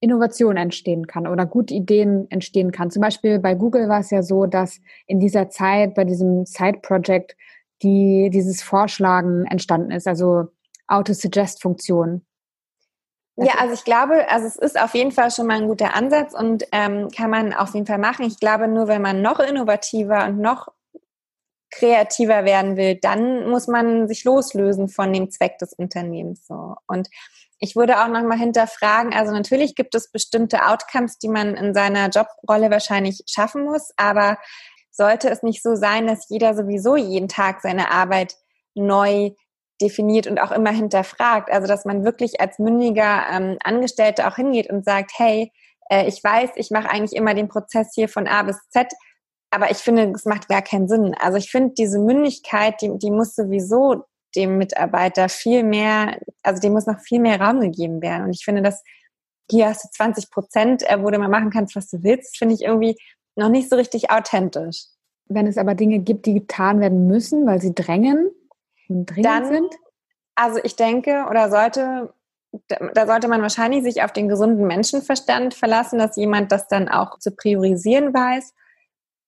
Innovation 0.00 0.56
entstehen 0.56 1.06
kann 1.06 1.26
oder 1.26 1.46
gute 1.46 1.74
Ideen 1.74 2.30
entstehen 2.30 2.70
kann. 2.70 2.90
Zum 2.90 3.02
Beispiel 3.02 3.38
bei 3.38 3.54
Google 3.54 3.88
war 3.88 4.00
es 4.00 4.10
ja 4.10 4.22
so, 4.22 4.46
dass 4.46 4.80
in 5.06 5.18
dieser 5.18 5.50
Zeit, 5.50 5.94
bei 5.94 6.04
diesem 6.04 6.46
Side-Project, 6.46 7.36
die, 7.82 8.30
dieses 8.32 8.62
Vorschlagen 8.62 9.44
entstanden 9.46 9.90
ist, 9.90 10.06
also 10.06 10.46
Auto-Suggest-Funktion. 10.86 12.24
Ja, 13.36 13.54
also 13.58 13.74
ich 13.74 13.84
glaube, 13.84 14.28
also 14.28 14.46
es 14.46 14.56
ist 14.56 14.80
auf 14.80 14.94
jeden 14.94 15.12
Fall 15.12 15.30
schon 15.30 15.46
mal 15.46 15.58
ein 15.58 15.68
guter 15.68 15.94
Ansatz 15.94 16.34
und 16.34 16.64
ähm, 16.72 17.08
kann 17.16 17.30
man 17.30 17.52
auf 17.52 17.74
jeden 17.74 17.86
Fall 17.86 17.98
machen. 17.98 18.26
Ich 18.26 18.40
glaube, 18.40 18.66
nur 18.66 18.88
wenn 18.88 19.00
man 19.00 19.22
noch 19.22 19.38
innovativer 19.38 20.26
und 20.26 20.38
noch 20.40 20.68
kreativer 21.70 22.44
werden 22.44 22.76
will, 22.76 22.96
dann 22.96 23.48
muss 23.48 23.68
man 23.68 24.08
sich 24.08 24.24
loslösen 24.24 24.88
von 24.88 25.12
dem 25.12 25.30
Zweck 25.30 25.58
des 25.58 25.72
Unternehmens. 25.72 26.46
So. 26.46 26.74
Und 26.88 27.08
ich 27.58 27.76
würde 27.76 28.00
auch 28.00 28.08
nochmal 28.08 28.38
hinterfragen, 28.38 29.12
also 29.12 29.32
natürlich 29.32 29.74
gibt 29.74 29.94
es 29.94 30.10
bestimmte 30.10 30.66
Outcomes, 30.66 31.18
die 31.18 31.28
man 31.28 31.54
in 31.54 31.74
seiner 31.74 32.08
Jobrolle 32.08 32.70
wahrscheinlich 32.70 33.22
schaffen 33.26 33.64
muss, 33.64 33.90
aber 33.96 34.38
sollte 34.90 35.30
es 35.30 35.42
nicht 35.42 35.62
so 35.62 35.74
sein, 35.74 36.06
dass 36.06 36.28
jeder 36.28 36.54
sowieso 36.54 36.96
jeden 36.96 37.28
Tag 37.28 37.60
seine 37.62 37.90
Arbeit 37.90 38.34
neu 38.74 39.30
definiert 39.80 40.26
und 40.26 40.40
auch 40.40 40.50
immer 40.50 40.72
hinterfragt. 40.72 41.50
Also 41.50 41.66
dass 41.68 41.84
man 41.84 42.04
wirklich 42.04 42.40
als 42.40 42.58
mündiger 42.58 43.26
ähm, 43.30 43.58
Angestellter 43.62 44.28
auch 44.28 44.36
hingeht 44.36 44.68
und 44.70 44.84
sagt, 44.84 45.12
hey, 45.16 45.52
äh, 45.88 46.06
ich 46.08 46.22
weiß, 46.22 46.50
ich 46.56 46.70
mache 46.70 46.90
eigentlich 46.90 47.16
immer 47.16 47.34
den 47.34 47.48
Prozess 47.48 47.92
hier 47.94 48.08
von 48.08 48.26
A 48.26 48.42
bis 48.42 48.58
Z, 48.70 48.92
aber 49.50 49.70
ich 49.70 49.78
finde, 49.78 50.12
es 50.14 50.24
macht 50.24 50.48
gar 50.48 50.62
keinen 50.62 50.88
Sinn. 50.88 51.14
Also 51.18 51.38
ich 51.38 51.50
finde, 51.50 51.74
diese 51.76 51.98
Mündigkeit, 51.98 52.80
die, 52.82 52.90
die 52.98 53.10
muss 53.10 53.34
sowieso 53.34 54.04
dem 54.36 54.58
Mitarbeiter 54.58 55.28
viel 55.28 55.62
mehr, 55.62 56.18
also 56.42 56.60
dem 56.60 56.72
muss 56.72 56.86
noch 56.86 57.00
viel 57.00 57.20
mehr 57.20 57.40
Raum 57.40 57.60
gegeben 57.60 58.02
werden. 58.02 58.24
Und 58.24 58.30
ich 58.30 58.44
finde, 58.44 58.62
dass 58.62 58.82
hier 59.50 59.68
hast 59.68 59.84
du 59.84 59.88
20 59.90 60.30
Prozent, 60.30 60.88
äh, 60.88 61.02
wo 61.02 61.10
du 61.10 61.18
mal 61.18 61.28
machen 61.28 61.50
kannst, 61.50 61.74
was 61.74 61.88
du 61.88 62.02
willst, 62.02 62.36
finde 62.36 62.54
ich 62.54 62.62
irgendwie 62.62 62.96
noch 63.36 63.48
nicht 63.48 63.70
so 63.70 63.76
richtig 63.76 64.10
authentisch. 64.10 64.84
Wenn 65.26 65.46
es 65.46 65.58
aber 65.58 65.74
Dinge 65.74 66.00
gibt, 66.00 66.26
die 66.26 66.34
getan 66.34 66.80
werden 66.80 67.06
müssen, 67.06 67.46
weil 67.46 67.60
sie 67.60 67.74
drängen 67.74 68.30
und 68.88 69.06
dringend 69.06 69.26
Dann, 69.26 69.46
sind? 69.46 69.74
Also 70.34 70.60
ich 70.62 70.76
denke 70.76 71.26
oder 71.30 71.50
sollte, 71.50 72.12
da 72.94 73.06
sollte 73.06 73.28
man 73.28 73.42
wahrscheinlich 73.42 73.82
sich 73.82 74.02
auf 74.02 74.12
den 74.12 74.28
gesunden 74.28 74.66
Menschenverstand 74.66 75.54
verlassen, 75.54 75.98
dass 75.98 76.16
jemand 76.16 76.52
das 76.52 76.68
dann 76.68 76.88
auch 76.88 77.18
zu 77.18 77.30
priorisieren 77.32 78.14
weiß. 78.14 78.54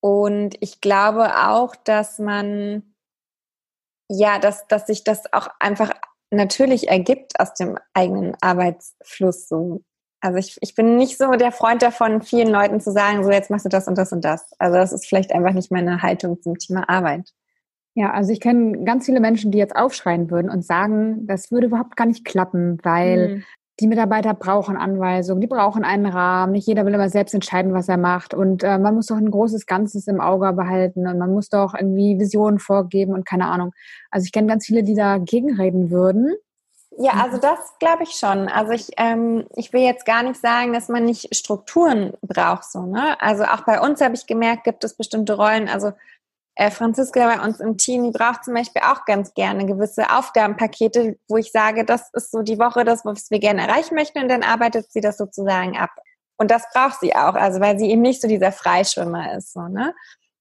Und 0.01 0.57
ich 0.61 0.81
glaube 0.81 1.47
auch, 1.47 1.77
dass 1.77 2.19
man 2.19 2.90
ja, 4.11 4.39
dass, 4.41 4.67
dass 4.67 4.87
sich 4.87 5.05
das 5.05 5.33
auch 5.33 5.49
einfach 5.61 5.93
natürlich 6.31 6.89
ergibt 6.89 7.39
aus 7.39 7.55
dem 7.55 7.79
eigenen 7.95 8.37
Arbeitsfluss 8.41 9.49
so. 9.49 9.83
Also 10.21 10.37
ich, 10.39 10.59
ich 10.61 10.75
bin 10.75 10.97
nicht 10.97 11.17
so 11.17 11.31
der 11.33 11.53
Freund 11.53 11.81
davon, 11.81 12.21
vielen 12.21 12.49
Leuten 12.49 12.81
zu 12.81 12.93
sagen, 12.93 13.25
so 13.25 13.31
jetzt 13.31 13.51
machst 13.51 13.65
du 13.65 13.71
das 13.71 13.87
und 13.89 13.97
das 13.97 14.13
und 14.13 14.25
das. 14.25 14.53
Also 14.59 14.77
das 14.77 14.93
ist 14.93 15.07
vielleicht 15.07 15.33
einfach 15.33 15.53
nicht 15.53 15.71
meine 15.71 16.03
Haltung 16.03 16.43
zum 16.43 16.59
Thema 16.59 16.89
Arbeit. 16.89 17.31
Ja, 17.95 18.11
also 18.11 18.33
ich 18.33 18.41
kenne 18.41 18.85
ganz 18.85 19.07
viele 19.07 19.21
Menschen, 19.21 19.51
die 19.51 19.59
jetzt 19.59 19.75
aufschreien 19.75 20.31
würden 20.31 20.51
und 20.51 20.65
sagen, 20.65 21.27
das 21.27 21.51
würde 21.51 21.67
überhaupt 21.69 21.97
gar 21.97 22.07
nicht 22.07 22.25
klappen, 22.25 22.79
weil 22.83 23.37
mhm 23.37 23.45
die 23.81 23.87
Mitarbeiter 23.87 24.35
brauchen 24.35 24.77
Anweisungen, 24.77 25.41
die 25.41 25.47
brauchen 25.47 25.85
einen 25.85 26.07
Rahmen. 26.07 26.53
Nicht 26.53 26.67
jeder 26.67 26.85
will 26.85 26.95
immer 26.95 27.09
selbst 27.09 27.35
entscheiden, 27.35 27.73
was 27.73 27.89
er 27.89 27.97
macht. 27.97 28.35
Und 28.35 28.63
äh, 28.63 28.79
man 28.79 28.95
muss 28.95 29.07
doch 29.07 29.17
ein 29.17 29.31
großes 29.31 29.67
Ganzes 29.67 30.07
im 30.07 30.21
Auge 30.21 30.53
behalten 30.53 31.07
und 31.07 31.19
man 31.19 31.33
muss 31.33 31.49
doch 31.49 31.75
irgendwie 31.75 32.19
Visionen 32.19 32.59
vorgeben 32.59 33.15
und 33.15 33.27
keine 33.27 33.47
Ahnung. 33.47 33.73
Also 34.11 34.25
ich 34.25 34.33
kenne 34.33 34.49
ganz 34.49 34.67
viele, 34.67 34.83
die 34.83 34.95
dagegen 34.95 35.55
reden 35.57 35.91
würden. 35.91 36.35
Ja, 36.99 37.13
also 37.23 37.39
das 37.39 37.59
glaube 37.79 38.03
ich 38.03 38.11
schon. 38.11 38.49
Also 38.49 38.73
ich, 38.73 38.91
ähm, 38.99 39.47
ich 39.57 39.73
will 39.73 39.81
jetzt 39.81 40.05
gar 40.05 40.23
nicht 40.23 40.41
sagen, 40.41 40.73
dass 40.73 40.89
man 40.89 41.05
nicht 41.05 41.35
Strukturen 41.35 42.13
braucht. 42.21 42.65
So, 42.71 42.83
ne? 42.83 43.19
Also 43.21 43.45
auch 43.45 43.63
bei 43.65 43.81
uns 43.81 44.01
habe 44.01 44.15
ich 44.15 44.27
gemerkt, 44.27 44.65
gibt 44.65 44.85
es 44.85 44.97
bestimmte 44.97 45.35
Rollen. 45.35 45.69
Also 45.69 45.93
äh, 46.61 46.71
Franziska 46.71 47.27
bei 47.27 47.43
uns 47.43 47.59
im 47.59 47.79
Team, 47.79 48.05
die 48.05 48.11
braucht 48.11 48.45
zum 48.45 48.53
Beispiel 48.53 48.83
auch 48.85 49.07
ganz 49.07 49.33
gerne 49.33 49.65
gewisse 49.65 50.11
Aufgabenpakete, 50.15 51.17
wo 51.27 51.39
ich 51.39 51.53
sage, 51.53 51.87
das 51.87 52.11
ist 52.13 52.31
so 52.31 52.43
die 52.43 52.59
Woche 52.59 52.85
das, 52.85 53.03
was 53.07 53.31
wir 53.31 53.39
gerne 53.39 53.67
erreichen 53.67 53.95
möchten 53.95 54.21
und 54.21 54.29
dann 54.29 54.43
arbeitet 54.43 54.93
sie 54.93 55.01
das 55.01 55.17
sozusagen 55.17 55.79
ab. 55.79 55.89
Und 56.37 56.51
das 56.51 56.65
braucht 56.75 57.01
sie 57.01 57.15
auch, 57.17 57.35
also 57.35 57.61
weil 57.61 57.79
sie 57.79 57.91
eben 57.91 58.03
nicht 58.03 58.21
so 58.21 58.29
dieser 58.29 58.53
Freischwimmer 58.53 59.35
ist, 59.39 59.55
so, 59.55 59.63
ne? 59.63 59.95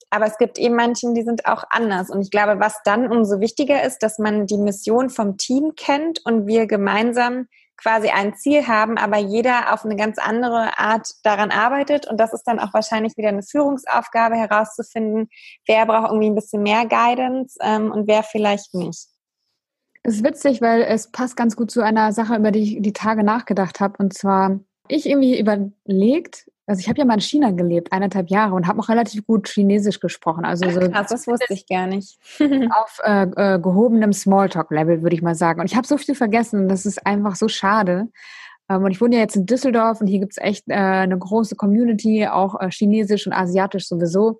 Aber 0.09 0.25
es 0.25 0.37
gibt 0.37 0.57
eben 0.57 0.75
manchen, 0.75 1.13
die 1.13 1.21
sind 1.21 1.45
auch 1.45 1.63
anders. 1.69 2.09
Und 2.09 2.19
ich 2.21 2.31
glaube, 2.31 2.59
was 2.59 2.81
dann 2.83 3.09
umso 3.09 3.39
wichtiger 3.39 3.83
ist, 3.83 3.99
dass 3.99 4.17
man 4.17 4.45
die 4.45 4.57
Mission 4.57 5.09
vom 5.09 5.37
Team 5.37 5.73
kennt 5.77 6.25
und 6.25 6.47
wir 6.47 6.65
gemeinsam 6.65 7.47
quasi 7.81 8.09
ein 8.09 8.35
Ziel 8.35 8.67
haben, 8.67 8.97
aber 8.97 9.17
jeder 9.17 9.73
auf 9.73 9.85
eine 9.85 9.95
ganz 9.95 10.17
andere 10.17 10.77
Art 10.77 11.07
daran 11.23 11.51
arbeitet. 11.51 12.07
Und 12.07 12.19
das 12.19 12.33
ist 12.33 12.43
dann 12.43 12.59
auch 12.59 12.73
wahrscheinlich 12.73 13.17
wieder 13.17 13.29
eine 13.29 13.43
Führungsaufgabe 13.43 14.35
herauszufinden, 14.35 15.29
wer 15.65 15.85
braucht 15.85 16.09
irgendwie 16.09 16.29
ein 16.29 16.35
bisschen 16.35 16.63
mehr 16.63 16.85
Guidance 16.85 17.57
ähm, 17.61 17.91
und 17.91 18.07
wer 18.07 18.23
vielleicht 18.23 18.73
nicht. 18.73 19.07
Das 20.03 20.15
ist 20.15 20.23
witzig, 20.23 20.61
weil 20.61 20.81
es 20.81 21.11
passt 21.11 21.35
ganz 21.35 21.55
gut 21.55 21.71
zu 21.71 21.81
einer 21.81 22.13
Sache, 22.13 22.35
über 22.35 22.51
die 22.51 22.77
ich 22.77 22.81
die 22.81 22.93
Tage 22.93 23.23
nachgedacht 23.23 23.79
habe. 23.79 23.95
Und 23.99 24.13
zwar, 24.13 24.59
ich 24.87 25.05
irgendwie 25.05 25.39
überlegt, 25.39 26.49
also 26.69 26.81
ich 26.81 26.87
habe 26.87 26.99
ja 26.99 27.05
mal 27.05 27.15
in 27.15 27.19
China 27.19 27.49
gelebt, 27.49 27.91
eineinhalb 27.91 28.29
Jahre 28.29 28.53
und 28.53 28.67
habe 28.67 28.79
auch 28.79 28.89
relativ 28.89 29.25
gut 29.25 29.49
Chinesisch 29.49 29.99
gesprochen. 29.99 30.45
Also 30.45 30.69
so 30.69 30.79
Krass, 30.79 31.07
das 31.07 31.25
wusste 31.25 31.51
ich 31.51 31.65
gar 31.65 31.87
nicht. 31.87 32.19
auf 32.39 32.99
äh, 33.03 33.23
äh, 33.23 33.59
gehobenem 33.59 34.13
Smalltalk-Level, 34.13 35.01
würde 35.01 35.15
ich 35.15 35.23
mal 35.23 35.33
sagen. 35.33 35.61
Und 35.61 35.65
ich 35.65 35.75
habe 35.75 35.87
so 35.87 35.97
viel 35.97 36.13
vergessen, 36.13 36.69
das 36.69 36.85
ist 36.85 37.07
einfach 37.07 37.35
so 37.35 37.47
schade. 37.47 38.09
Ähm, 38.69 38.83
und 38.83 38.91
ich 38.91 39.01
wohne 39.01 39.15
ja 39.15 39.21
jetzt 39.21 39.35
in 39.35 39.47
Düsseldorf 39.47 39.99
und 39.99 40.05
hier 40.05 40.19
gibt's 40.19 40.37
echt 40.37 40.65
äh, 40.67 40.75
eine 40.75 41.17
große 41.17 41.55
Community, 41.55 42.27
auch 42.27 42.61
äh, 42.61 42.69
Chinesisch 42.69 43.25
und 43.25 43.33
Asiatisch 43.33 43.87
sowieso. 43.87 44.39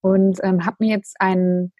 Und 0.00 0.40
ähm, 0.42 0.66
habe 0.66 0.78
mir 0.80 0.96
jetzt 0.96 1.14
ein 1.20 1.72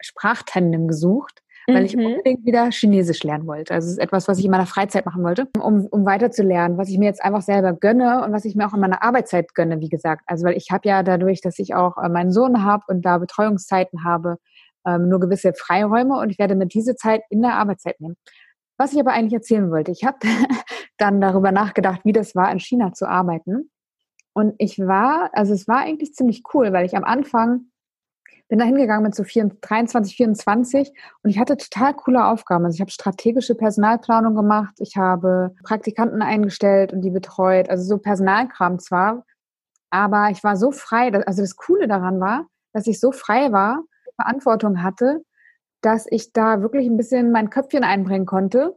Sprachtandem 0.00 0.88
gesucht 0.88 1.42
weil 1.66 1.84
ich 1.84 1.96
mhm. 1.96 2.06
unbedingt 2.06 2.44
wieder 2.44 2.70
Chinesisch 2.70 3.22
lernen 3.24 3.46
wollte. 3.46 3.74
Also 3.74 3.86
es 3.86 3.92
ist 3.92 3.98
etwas, 3.98 4.28
was 4.28 4.38
ich 4.38 4.44
in 4.44 4.50
meiner 4.50 4.66
Freizeit 4.66 5.06
machen 5.06 5.22
wollte, 5.24 5.48
um, 5.60 5.86
um 5.86 6.06
weiterzulernen, 6.06 6.78
was 6.78 6.88
ich 6.88 6.98
mir 6.98 7.06
jetzt 7.06 7.22
einfach 7.22 7.42
selber 7.42 7.72
gönne 7.72 8.24
und 8.24 8.32
was 8.32 8.44
ich 8.44 8.54
mir 8.54 8.66
auch 8.66 8.74
in 8.74 8.80
meiner 8.80 9.02
Arbeitszeit 9.02 9.54
gönne, 9.54 9.80
wie 9.80 9.88
gesagt. 9.88 10.22
Also 10.26 10.46
weil 10.46 10.56
ich 10.56 10.70
habe 10.70 10.88
ja 10.88 11.02
dadurch, 11.02 11.40
dass 11.40 11.58
ich 11.58 11.74
auch 11.74 11.98
äh, 11.98 12.08
meinen 12.08 12.32
Sohn 12.32 12.64
habe 12.64 12.84
und 12.88 13.02
da 13.02 13.18
Betreuungszeiten 13.18 14.04
habe, 14.04 14.38
ähm, 14.86 15.08
nur 15.08 15.20
gewisse 15.20 15.52
Freiräume 15.54 16.18
und 16.18 16.30
ich 16.30 16.38
werde 16.38 16.54
mir 16.54 16.66
diese 16.66 16.94
Zeit 16.94 17.22
in 17.30 17.42
der 17.42 17.54
Arbeitszeit 17.54 18.00
nehmen. 18.00 18.16
Was 18.78 18.92
ich 18.92 19.00
aber 19.00 19.12
eigentlich 19.12 19.34
erzählen 19.34 19.70
wollte, 19.70 19.90
ich 19.90 20.04
habe 20.04 20.18
dann 20.98 21.20
darüber 21.20 21.52
nachgedacht, 21.52 22.00
wie 22.04 22.12
das 22.12 22.34
war, 22.34 22.50
in 22.52 22.60
China 22.60 22.92
zu 22.92 23.08
arbeiten. 23.08 23.70
Und 24.34 24.54
ich 24.58 24.78
war, 24.78 25.30
also 25.32 25.54
es 25.54 25.66
war 25.66 25.78
eigentlich 25.78 26.12
ziemlich 26.12 26.42
cool, 26.52 26.72
weil 26.72 26.84
ich 26.84 26.96
am 26.96 27.04
Anfang 27.04 27.70
bin 28.48 28.58
da 28.58 28.64
hingegangen 28.64 29.02
mit 29.02 29.14
so 29.14 29.24
23, 29.24 30.16
24 30.16 30.92
und 31.22 31.30
ich 31.30 31.38
hatte 31.38 31.56
total 31.56 31.94
coole 31.94 32.26
Aufgaben. 32.26 32.64
Also 32.64 32.76
ich 32.76 32.80
habe 32.80 32.90
strategische 32.90 33.54
Personalplanung 33.54 34.34
gemacht, 34.34 34.74
ich 34.78 34.96
habe 34.96 35.54
Praktikanten 35.64 36.22
eingestellt 36.22 36.92
und 36.92 37.02
die 37.02 37.10
betreut, 37.10 37.68
also 37.68 37.82
so 37.84 37.98
Personalkram 37.98 38.78
zwar, 38.78 39.24
aber 39.90 40.30
ich 40.30 40.44
war 40.44 40.56
so 40.56 40.70
frei, 40.70 41.12
also 41.26 41.42
das 41.42 41.56
Coole 41.56 41.88
daran 41.88 42.20
war, 42.20 42.46
dass 42.72 42.86
ich 42.86 43.00
so 43.00 43.12
frei 43.12 43.52
war, 43.52 43.82
Verantwortung 44.16 44.82
hatte, 44.82 45.24
dass 45.80 46.06
ich 46.08 46.32
da 46.32 46.62
wirklich 46.62 46.86
ein 46.86 46.96
bisschen 46.96 47.32
mein 47.32 47.50
Köpfchen 47.50 47.84
einbringen 47.84 48.26
konnte 48.26 48.76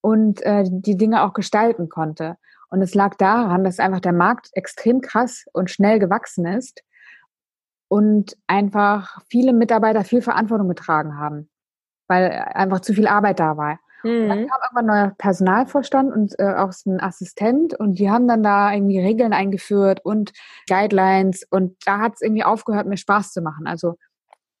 und 0.00 0.42
äh, 0.42 0.64
die 0.66 0.96
Dinge 0.96 1.22
auch 1.22 1.32
gestalten 1.32 1.88
konnte. 1.88 2.36
Und 2.68 2.82
es 2.82 2.94
lag 2.94 3.14
daran, 3.14 3.62
dass 3.62 3.78
einfach 3.78 4.00
der 4.00 4.12
Markt 4.12 4.48
extrem 4.52 5.00
krass 5.00 5.44
und 5.52 5.70
schnell 5.70 5.98
gewachsen 5.98 6.46
ist 6.46 6.82
und 7.88 8.36
einfach 8.46 9.20
viele 9.28 9.52
Mitarbeiter 9.52 10.04
viel 10.04 10.22
Verantwortung 10.22 10.68
getragen 10.68 11.18
haben, 11.18 11.48
weil 12.08 12.30
einfach 12.30 12.80
zu 12.80 12.94
viel 12.94 13.06
Arbeit 13.06 13.40
da 13.40 13.56
war. 13.56 13.78
Mhm. 14.02 14.28
dann 14.28 14.46
kam 14.46 14.60
irgendwann 14.62 14.90
ein 14.90 15.04
neuer 15.04 15.14
Personalvorstand 15.16 16.12
und 16.12 16.38
äh, 16.38 16.54
auch 16.54 16.72
ein 16.84 17.00
Assistent 17.00 17.74
und 17.74 17.98
die 17.98 18.10
haben 18.10 18.28
dann 18.28 18.42
da 18.42 18.72
irgendwie 18.72 19.00
Regeln 19.00 19.32
eingeführt 19.32 20.04
und 20.04 20.32
Guidelines 20.68 21.44
und 21.50 21.76
da 21.86 21.98
hat 21.98 22.14
es 22.14 22.20
irgendwie 22.20 22.44
aufgehört, 22.44 22.86
mir 22.86 22.98
Spaß 22.98 23.32
zu 23.32 23.40
machen. 23.40 23.66
Also 23.66 23.96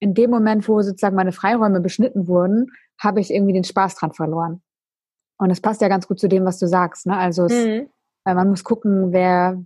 in 0.00 0.14
dem 0.14 0.30
Moment, 0.30 0.66
wo 0.68 0.80
sozusagen 0.82 1.16
meine 1.16 1.32
Freiräume 1.32 1.80
beschnitten 1.80 2.28
wurden, 2.28 2.72
habe 2.98 3.20
ich 3.20 3.32
irgendwie 3.32 3.52
den 3.52 3.64
Spaß 3.64 3.96
dran 3.96 4.12
verloren. 4.12 4.62
Und 5.38 5.50
das 5.50 5.60
passt 5.60 5.80
ja 5.80 5.88
ganz 5.88 6.08
gut 6.08 6.18
zu 6.18 6.28
dem, 6.28 6.44
was 6.44 6.58
du 6.58 6.66
sagst. 6.66 7.06
Ne? 7.06 7.16
Also 7.16 7.44
es, 7.44 7.52
mhm. 7.52 7.88
man 8.24 8.48
muss 8.48 8.64
gucken, 8.64 9.12
wer, 9.12 9.62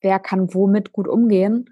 wer 0.00 0.18
kann 0.18 0.52
womit 0.54 0.92
gut 0.92 1.08
umgehen 1.08 1.70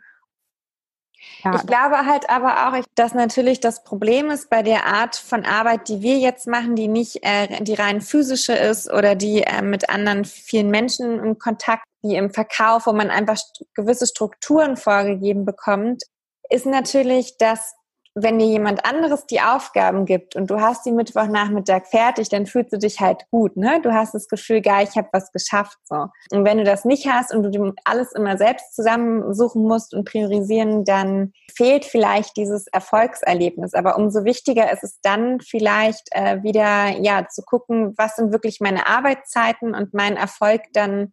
ja. 1.44 1.54
Ich 1.54 1.66
glaube 1.66 2.06
halt 2.06 2.28
aber 2.30 2.68
auch, 2.68 2.84
dass 2.94 3.14
natürlich 3.14 3.60
das 3.60 3.82
Problem 3.84 4.30
ist 4.30 4.48
bei 4.50 4.62
der 4.62 4.86
Art 4.86 5.16
von 5.16 5.44
Arbeit, 5.44 5.88
die 5.88 6.02
wir 6.02 6.18
jetzt 6.18 6.46
machen, 6.46 6.76
die 6.76 6.88
nicht 6.88 7.18
äh, 7.22 7.62
die 7.62 7.74
rein 7.74 8.00
physische 8.00 8.52
ist 8.52 8.92
oder 8.92 9.14
die 9.14 9.42
äh, 9.42 9.62
mit 9.62 9.90
anderen 9.90 10.24
vielen 10.24 10.70
Menschen 10.70 11.18
im 11.18 11.38
Kontakt 11.38 11.84
wie 12.02 12.16
im 12.16 12.32
Verkauf, 12.32 12.86
wo 12.86 12.92
man 12.92 13.10
einfach 13.10 13.38
gewisse 13.74 14.06
Strukturen 14.06 14.76
vorgegeben 14.76 15.44
bekommt, 15.44 16.02
ist 16.50 16.66
natürlich, 16.66 17.36
dass 17.38 17.74
wenn 18.14 18.38
dir 18.38 18.46
jemand 18.46 18.84
anderes 18.84 19.26
die 19.26 19.40
Aufgaben 19.40 20.04
gibt 20.04 20.36
und 20.36 20.50
du 20.50 20.60
hast 20.60 20.84
die 20.84 20.92
Mittwochnachmittag 20.92 21.86
fertig, 21.86 22.28
dann 22.28 22.46
fühlst 22.46 22.72
du 22.72 22.78
dich 22.78 23.00
halt 23.00 23.24
gut, 23.30 23.56
ne? 23.56 23.80
Du 23.82 23.92
hast 23.92 24.14
das 24.14 24.28
Gefühl, 24.28 24.60
geil, 24.60 24.86
ich 24.88 24.96
habe 24.96 25.08
was 25.12 25.32
geschafft 25.32 25.78
so. 25.84 26.06
Und 26.30 26.44
wenn 26.44 26.58
du 26.58 26.64
das 26.64 26.84
nicht 26.84 27.08
hast 27.08 27.34
und 27.34 27.42
du 27.42 27.72
alles 27.84 28.12
immer 28.12 28.36
selbst 28.36 28.74
zusammensuchen 28.74 29.62
musst 29.62 29.94
und 29.94 30.04
priorisieren, 30.04 30.84
dann 30.84 31.32
fehlt 31.54 31.86
vielleicht 31.86 32.36
dieses 32.36 32.66
Erfolgserlebnis. 32.66 33.72
Aber 33.72 33.96
umso 33.96 34.24
wichtiger 34.24 34.70
ist 34.70 34.84
es 34.84 35.00
dann 35.02 35.40
vielleicht 35.40 36.08
äh, 36.10 36.42
wieder 36.42 36.98
ja 37.00 37.26
zu 37.28 37.42
gucken, 37.42 37.94
was 37.96 38.16
sind 38.16 38.32
wirklich 38.32 38.60
meine 38.60 38.86
Arbeitszeiten 38.86 39.74
und 39.74 39.94
mein 39.94 40.16
Erfolg 40.16 40.62
dann 40.74 41.12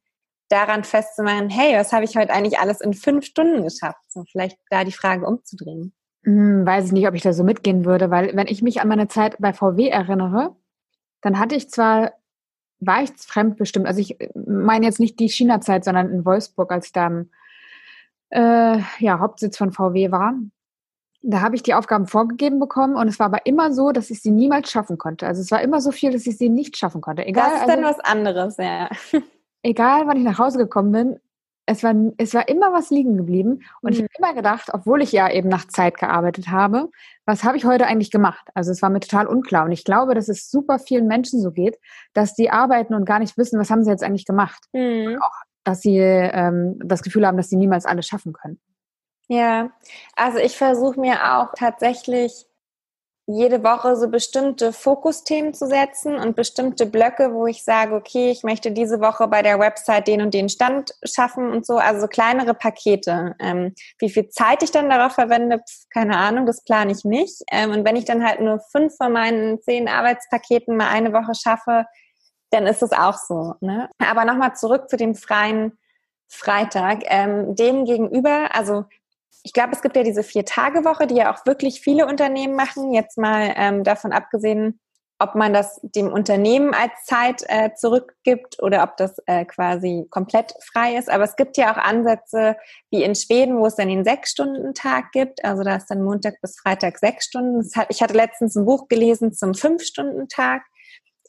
daran 0.49 0.83
festzumachen, 0.83 1.49
hey, 1.49 1.77
was 1.77 1.93
habe 1.93 2.05
ich 2.05 2.17
heute 2.17 2.33
eigentlich 2.33 2.59
alles 2.59 2.81
in 2.81 2.93
fünf 2.93 3.25
Stunden 3.25 3.63
geschafft? 3.63 4.03
So 4.09 4.23
vielleicht 4.29 4.57
da 4.69 4.83
die 4.83 4.91
Frage 4.91 5.25
umzudrehen. 5.25 5.93
Hm, 6.23 6.65
weiß 6.65 6.87
ich 6.87 6.91
nicht, 6.91 7.07
ob 7.07 7.13
ich 7.15 7.21
da 7.21 7.33
so 7.33 7.43
mitgehen 7.43 7.85
würde, 7.85 8.11
weil 8.11 8.35
wenn 8.35 8.47
ich 8.47 8.61
mich 8.61 8.81
an 8.81 8.87
meine 8.87 9.07
Zeit 9.07 9.37
bei 9.39 9.53
VW 9.53 9.87
erinnere, 9.87 10.55
dann 11.21 11.39
hatte 11.39 11.55
ich 11.55 11.69
zwar, 11.69 12.13
war 12.79 13.03
ich 13.03 13.11
fremdbestimmt, 13.17 13.87
also 13.87 14.01
ich 14.01 14.17
meine 14.35 14.85
jetzt 14.85 14.99
nicht 14.99 15.19
die 15.19 15.29
China-Zeit, 15.29 15.83
sondern 15.83 16.09
in 16.11 16.25
Wolfsburg, 16.25 16.71
als 16.71 16.87
ich 16.87 16.91
da 16.91 17.07
im 17.07 17.29
äh, 18.29 18.79
ja, 18.99 19.19
Hauptsitz 19.19 19.57
von 19.57 19.71
VW 19.71 20.11
war. 20.11 20.35
Da 21.21 21.41
habe 21.41 21.55
ich 21.55 21.63
die 21.63 21.73
Aufgaben 21.73 22.07
vorgegeben 22.07 22.59
bekommen 22.59 22.95
und 22.95 23.07
es 23.09 23.19
war 23.19 23.25
aber 23.25 23.45
immer 23.45 23.73
so, 23.73 23.91
dass 23.91 24.09
ich 24.09 24.21
sie 24.21 24.31
niemals 24.31 24.71
schaffen 24.71 24.97
konnte. 24.97 25.27
Also 25.27 25.41
es 25.41 25.51
war 25.51 25.61
immer 25.61 25.81
so 25.81 25.91
viel, 25.91 26.11
dass 26.11 26.25
ich 26.25 26.37
sie 26.37 26.49
nicht 26.49 26.77
schaffen 26.77 27.01
konnte. 27.01 27.25
Egal, 27.25 27.49
das 27.51 27.61
ist 27.61 27.67
dann 27.67 27.83
also, 27.83 27.97
was 27.97 28.05
anderes, 28.05 28.57
ja. 28.57 28.89
Egal, 29.63 30.07
wann 30.07 30.17
ich 30.17 30.23
nach 30.23 30.39
Hause 30.39 30.57
gekommen 30.57 30.91
bin, 30.93 31.19
es 31.69 31.83
war, 31.83 31.93
es 32.17 32.33
war 32.33 32.47
immer 32.49 32.73
was 32.73 32.89
liegen 32.89 33.15
geblieben. 33.15 33.61
Und 33.81 33.91
mhm. 33.91 33.97
ich 33.97 33.99
habe 33.99 34.09
immer 34.17 34.33
gedacht, 34.33 34.69
obwohl 34.73 35.03
ich 35.03 35.11
ja 35.11 35.29
eben 35.31 35.49
nach 35.49 35.67
Zeit 35.67 35.97
gearbeitet 35.97 36.47
habe, 36.49 36.89
was 37.25 37.43
habe 37.43 37.57
ich 37.57 37.65
heute 37.65 37.85
eigentlich 37.85 38.09
gemacht? 38.09 38.47
Also 38.55 38.71
es 38.71 38.81
war 38.81 38.89
mir 38.89 38.99
total 38.99 39.27
unklar. 39.27 39.65
Und 39.65 39.71
ich 39.71 39.83
glaube, 39.83 40.15
dass 40.15 40.29
es 40.29 40.49
super 40.49 40.79
vielen 40.79 41.05
Menschen 41.05 41.39
so 41.39 41.51
geht, 41.51 41.77
dass 42.13 42.33
die 42.33 42.49
arbeiten 42.49 42.95
und 42.95 43.05
gar 43.05 43.19
nicht 43.19 43.37
wissen, 43.37 43.59
was 43.59 43.69
haben 43.69 43.83
sie 43.83 43.91
jetzt 43.91 44.03
eigentlich 44.03 44.25
gemacht. 44.25 44.65
Mhm. 44.73 45.07
Und 45.07 45.21
auch, 45.21 45.35
dass 45.63 45.81
sie 45.81 45.97
ähm, 45.99 46.79
das 46.83 47.03
Gefühl 47.03 47.27
haben, 47.27 47.37
dass 47.37 47.49
sie 47.49 47.57
niemals 47.57 47.85
alles 47.85 48.07
schaffen 48.07 48.33
können. 48.33 48.59
Ja, 49.27 49.69
also 50.15 50.39
ich 50.39 50.57
versuche 50.57 50.99
mir 50.99 51.37
auch 51.37 51.53
tatsächlich 51.55 52.47
jede 53.31 53.63
Woche 53.63 53.95
so 53.95 54.09
bestimmte 54.09 54.73
Fokusthemen 54.73 55.53
zu 55.53 55.67
setzen 55.67 56.15
und 56.15 56.35
bestimmte 56.35 56.87
Blöcke, 56.87 57.31
wo 57.31 57.45
ich 57.45 57.63
sage, 57.63 57.93
okay, 57.93 58.31
ich 58.31 58.41
möchte 58.41 58.71
diese 58.71 59.01
Woche 59.01 59.27
bei 59.27 59.43
der 59.43 59.59
Website 59.59 60.07
den 60.07 60.23
und 60.23 60.33
den 60.33 60.49
Stand 60.49 60.95
schaffen 61.03 61.51
und 61.51 61.63
so, 61.63 61.77
also 61.77 62.01
so 62.01 62.07
kleinere 62.07 62.55
Pakete. 62.55 63.35
Ähm, 63.39 63.75
wie 63.99 64.09
viel 64.09 64.29
Zeit 64.29 64.63
ich 64.63 64.71
dann 64.71 64.89
darauf 64.89 65.13
verwende, 65.13 65.61
keine 65.93 66.17
Ahnung, 66.17 66.47
das 66.47 66.63
plane 66.63 66.91
ich 66.91 67.05
nicht. 67.05 67.43
Ähm, 67.51 67.69
und 67.69 67.85
wenn 67.85 67.95
ich 67.95 68.05
dann 68.05 68.25
halt 68.25 68.41
nur 68.41 68.61
fünf 68.71 68.95
von 68.97 69.13
meinen 69.13 69.61
zehn 69.61 69.87
Arbeitspaketen 69.87 70.75
mal 70.75 70.89
eine 70.89 71.13
Woche 71.13 71.35
schaffe, 71.35 71.85
dann 72.49 72.65
ist 72.65 72.81
es 72.81 72.93
auch 72.93 73.17
so. 73.19 73.53
Ne? 73.61 73.91
Aber 73.99 74.25
nochmal 74.25 74.55
zurück 74.55 74.89
zu 74.89 74.97
dem 74.97 75.13
freien 75.13 75.77
Freitag. 76.27 77.01
Ähm, 77.05 77.55
dem 77.55 77.85
gegenüber, 77.85 78.55
also 78.55 78.85
ich 79.43 79.53
glaube, 79.53 79.71
es 79.73 79.81
gibt 79.81 79.95
ja 79.95 80.03
diese 80.03 80.23
Vier-Tage-Woche, 80.23 81.07
die 81.07 81.15
ja 81.15 81.33
auch 81.33 81.45
wirklich 81.45 81.81
viele 81.81 82.05
Unternehmen 82.05 82.55
machen. 82.55 82.93
Jetzt 82.93 83.17
mal 83.17 83.53
ähm, 83.55 83.83
davon 83.83 84.11
abgesehen, 84.11 84.79
ob 85.19 85.35
man 85.35 85.53
das 85.53 85.79
dem 85.83 86.11
Unternehmen 86.11 86.73
als 86.73 86.91
Zeit 87.03 87.43
äh, 87.47 87.73
zurückgibt 87.75 88.61
oder 88.63 88.83
ob 88.83 88.95
das 88.95 89.17
äh, 89.25 89.43
quasi 89.45 90.07
komplett 90.09 90.53
frei 90.71 90.95
ist. 90.95 91.09
Aber 91.09 91.25
es 91.25 91.35
gibt 91.35 91.57
ja 91.57 91.73
auch 91.73 91.77
Ansätze 91.77 92.55
wie 92.89 93.03
in 93.03 93.15
Schweden, 93.15 93.59
wo 93.59 93.65
es 93.65 93.75
dann 93.75 93.89
den 93.89 94.05
Sechs-Stunden-Tag 94.05 95.11
gibt. 95.11 95.43
Also 95.43 95.63
da 95.63 95.75
ist 95.75 95.87
dann 95.87 96.03
Montag 96.03 96.39
bis 96.41 96.57
Freitag 96.57 96.97
sechs 96.99 97.25
Stunden. 97.25 97.69
Hat, 97.75 97.87
ich 97.89 98.01
hatte 98.01 98.13
letztens 98.13 98.55
ein 98.55 98.65
Buch 98.65 98.87
gelesen 98.87 99.33
zum 99.33 99.53
Fünf-Stunden-Tag 99.53 100.63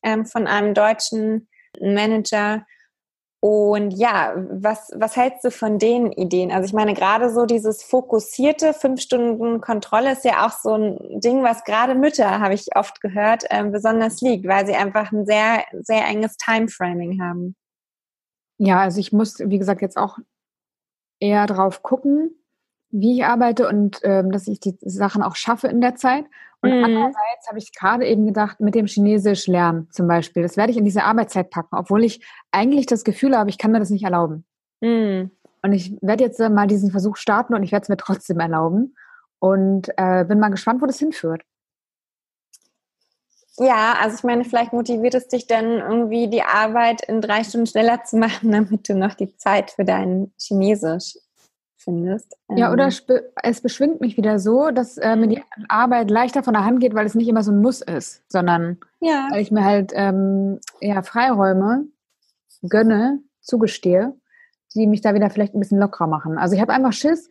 ähm, 0.05 0.25
von 0.25 0.47
einem 0.47 0.73
deutschen 0.73 1.49
Manager. 1.81 2.65
Und 3.43 3.93
ja, 3.93 4.35
was, 4.51 4.91
was 4.95 5.17
hältst 5.17 5.45
du 5.45 5.51
von 5.51 5.79
den 5.79 6.13
Ideen? 6.13 6.53
Also 6.53 6.67
ich 6.67 6.75
meine, 6.75 6.93
gerade 6.93 7.33
so 7.33 7.47
dieses 7.47 7.83
fokussierte 7.83 8.75
fünf 8.75 9.01
Stunden 9.01 9.63
Kontrolle 9.63 10.13
ist 10.13 10.27
ja 10.27 10.47
auch 10.47 10.53
so 10.53 10.75
ein 10.75 11.21
Ding, 11.21 11.43
was 11.43 11.65
gerade 11.65 11.95
Mütter, 11.95 12.39
habe 12.41 12.53
ich 12.53 12.77
oft 12.77 13.01
gehört, 13.01 13.45
äh, 13.49 13.65
besonders 13.65 14.21
liegt, 14.21 14.47
weil 14.47 14.67
sie 14.67 14.75
einfach 14.75 15.11
ein 15.11 15.25
sehr, 15.25 15.65
sehr 15.81 16.07
enges 16.07 16.37
Timeframing 16.37 17.23
haben. 17.23 17.57
Ja, 18.59 18.81
also 18.81 19.01
ich 19.01 19.11
muss, 19.11 19.39
wie 19.39 19.59
gesagt, 19.59 19.81
jetzt 19.81 19.97
auch 19.97 20.19
eher 21.19 21.47
drauf 21.47 21.83
gucken, 21.83 22.35
wie 22.91 23.19
ich 23.19 23.25
arbeite 23.25 23.69
und 23.69 24.01
ähm, 24.03 24.33
dass 24.33 24.49
ich 24.49 24.61
die 24.61 24.77
Sachen 24.81 25.23
auch 25.23 25.37
schaffe 25.37 25.69
in 25.69 25.81
der 25.81 25.95
Zeit. 25.95 26.25
Und 26.63 26.77
mhm. 26.77 26.85
andererseits 26.85 27.49
habe 27.49 27.59
ich 27.59 27.73
gerade 27.73 28.07
eben 28.07 28.27
gedacht, 28.27 28.61
mit 28.61 28.75
dem 28.75 28.87
Chinesisch 28.87 29.47
lernen 29.47 29.89
zum 29.91 30.07
Beispiel, 30.07 30.43
das 30.43 30.57
werde 30.57 30.73
ich 30.73 30.79
in 30.79 30.85
diese 30.85 31.05
Arbeitszeit 31.05 31.51
packen, 31.51 31.77
obwohl 31.77 32.05
ich 32.05 32.25
eigentlich 32.51 32.87
das 32.87 33.05
Gefühl 33.05 33.37
habe, 33.37 33.51
ich 33.51 33.59
kann 33.59 33.73
mir 33.73 33.79
das 33.79 33.91
nicht 33.91 34.05
erlauben. 34.05 34.45
Mhm. 34.81 35.31
Und 35.63 35.73
ich 35.73 35.97
werde 36.01 36.25
jetzt 36.25 36.39
mal 36.39 36.67
diesen 36.67 36.91
Versuch 36.91 37.17
starten 37.17 37.55
und 37.55 37.63
ich 37.63 37.73
werde 37.73 37.85
es 37.85 37.89
mir 37.89 37.97
trotzdem 37.97 38.41
erlauben. 38.41 38.97
Und 39.39 39.89
äh, 39.97 40.25
bin 40.25 40.39
mal 40.39 40.51
gespannt, 40.51 40.83
wo 40.83 40.87
das 40.87 40.99
hinführt. 40.99 41.43
Ja, 43.59 43.95
also 44.01 44.17
ich 44.17 44.25
meine, 44.25 44.45
vielleicht 44.45 44.73
motiviert 44.73 45.15
es 45.15 45.29
dich 45.29 45.47
dann 45.47 45.81
irgendwie 45.81 46.29
die 46.29 46.43
Arbeit 46.43 47.03
in 47.03 47.21
drei 47.21 47.45
Stunden 47.45 47.67
schneller 47.67 48.03
zu 48.05 48.17
machen, 48.17 48.51
damit 48.53 48.89
du 48.89 48.95
noch 48.95 49.15
die 49.15 49.37
Zeit 49.37 49.73
für 49.73 49.85
dein 49.85 50.33
Chinesisch 50.39 51.17
findest. 51.83 52.37
Ja, 52.55 52.73
oder 52.73 52.89
ähm. 52.89 53.21
es 53.43 53.61
beschwingt 53.61 54.01
mich 54.01 54.17
wieder 54.17 54.39
so, 54.39 54.71
dass 54.71 54.99
äh, 54.99 55.17
mir 55.17 55.29
die 55.29 55.43
Arbeit 55.69 56.11
leichter 56.11 56.43
von 56.43 56.55
der 56.55 56.65
Hand 56.65 56.81
geht, 56.81 56.95
weil 56.95 57.07
es 57.07 57.15
nicht 57.15 57.29
immer 57.29 57.43
so 57.43 57.53
ein 57.53 57.61
Muss 57.61 57.81
ist, 57.81 58.23
sondern 58.29 58.79
ja. 59.01 59.29
weil 59.31 59.41
ich 59.41 59.51
mir 59.51 59.65
halt 59.65 59.93
ähm, 59.95 60.61
ja, 60.81 61.03
Freiräume 61.03 61.87
gönne, 62.69 63.21
zugestehe, 63.41 64.15
die 64.75 64.87
mich 64.87 65.01
da 65.01 65.15
wieder 65.15 65.31
vielleicht 65.31 65.55
ein 65.55 65.61
bisschen 65.61 65.79
lockerer 65.79 66.07
machen. 66.07 66.39
Also 66.39 66.55
ich 66.55 66.61
habe 66.61 66.73
einfach 66.73 66.93
Schiss, 66.93 67.29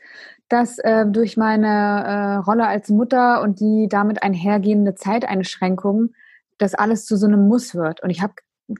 dass 0.49 0.79
äh, 0.79 1.05
durch 1.05 1.37
meine 1.37 1.67
äh, 1.67 2.35
Rolle 2.37 2.67
als 2.67 2.89
Mutter 2.89 3.41
und 3.41 3.59
die 3.59 3.87
damit 3.87 4.23
einhergehende 4.23 4.95
Zeiteinschränkung 4.95 6.09
das 6.57 6.73
alles 6.75 7.05
zu 7.05 7.15
so 7.15 7.27
einem 7.27 7.47
Muss 7.47 7.75
wird. 7.75 8.01
Und 8.01 8.09
ich 8.09 8.21
habe 8.21 8.33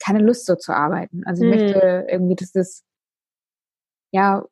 keine 0.04 0.20
Lust, 0.20 0.46
so 0.46 0.56
zu 0.56 0.74
arbeiten. 0.74 1.24
Also 1.26 1.46
ich 1.46 1.52
hm. 1.52 1.60
möchte 1.60 2.08
irgendwie, 2.10 2.36
dass 2.36 2.52
das 2.52 2.84
ja 4.12 4.44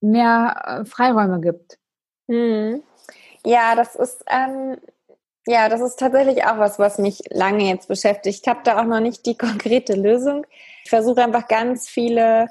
mehr 0.00 0.82
äh, 0.82 0.84
Freiräume 0.84 1.40
gibt. 1.40 1.78
Hm. 2.28 2.82
Ja, 3.44 3.76
das 3.76 3.94
ist 3.94 4.24
ähm, 4.28 4.76
ja, 5.48 5.68
das 5.68 5.80
ist 5.80 5.98
tatsächlich 6.00 6.44
auch 6.44 6.58
was, 6.58 6.80
was 6.80 6.98
mich 6.98 7.22
lange 7.30 7.68
jetzt 7.68 7.86
beschäftigt. 7.86 8.40
Ich 8.42 8.48
habe 8.48 8.60
da 8.64 8.80
auch 8.80 8.84
noch 8.84 9.00
nicht 9.00 9.24
die 9.26 9.38
konkrete 9.38 9.94
Lösung. 9.94 10.44
Ich 10.84 10.90
versuche 10.90 11.22
einfach 11.22 11.46
ganz 11.46 11.88
viele 11.88 12.48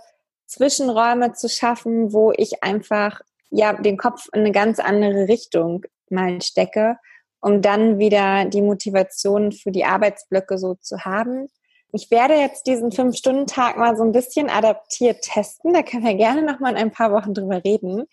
Zwischenräume 0.48 1.34
zu 1.34 1.50
schaffen, 1.50 2.14
wo 2.14 2.32
ich 2.32 2.64
einfach 2.64 3.22
ja 3.50 3.74
den 3.74 3.98
Kopf 3.98 4.28
in 4.34 4.42
eine 4.42 4.52
ganz 4.52 4.80
andere 4.80 5.28
Richtung 5.28 5.84
mal 6.10 6.42
stecke, 6.42 6.98
um 7.42 7.62
dann 7.62 8.00
wieder 8.00 8.46
die 8.46 8.62
Motivation 8.62 9.52
für 9.52 9.72
die 9.72 9.86
Arbeitsblöcke 9.86 10.58
so 10.58 10.76
zu 10.76 11.04
haben. 11.04 11.50
Ich 11.91 12.12
werde 12.12 12.36
jetzt 12.36 12.67
diesen 12.67 12.91
Fünf-Stunden-Tag 12.91 13.78
mal 13.78 13.95
so 13.95 14.04
ein 14.04 14.12
bisschen 14.12 14.50
adaptiert 14.50 15.21
testen. 15.21 15.74
Da 15.74 15.82
können 15.82 16.04
wir 16.04 16.15
gerne 16.15 16.41
noch 16.41 16.60
mal 16.60 16.71
in 16.71 16.78
ein 16.78 16.91
paar 16.91 17.12
Wochen 17.12 17.34
drüber 17.34 17.63
reden. 17.63 18.06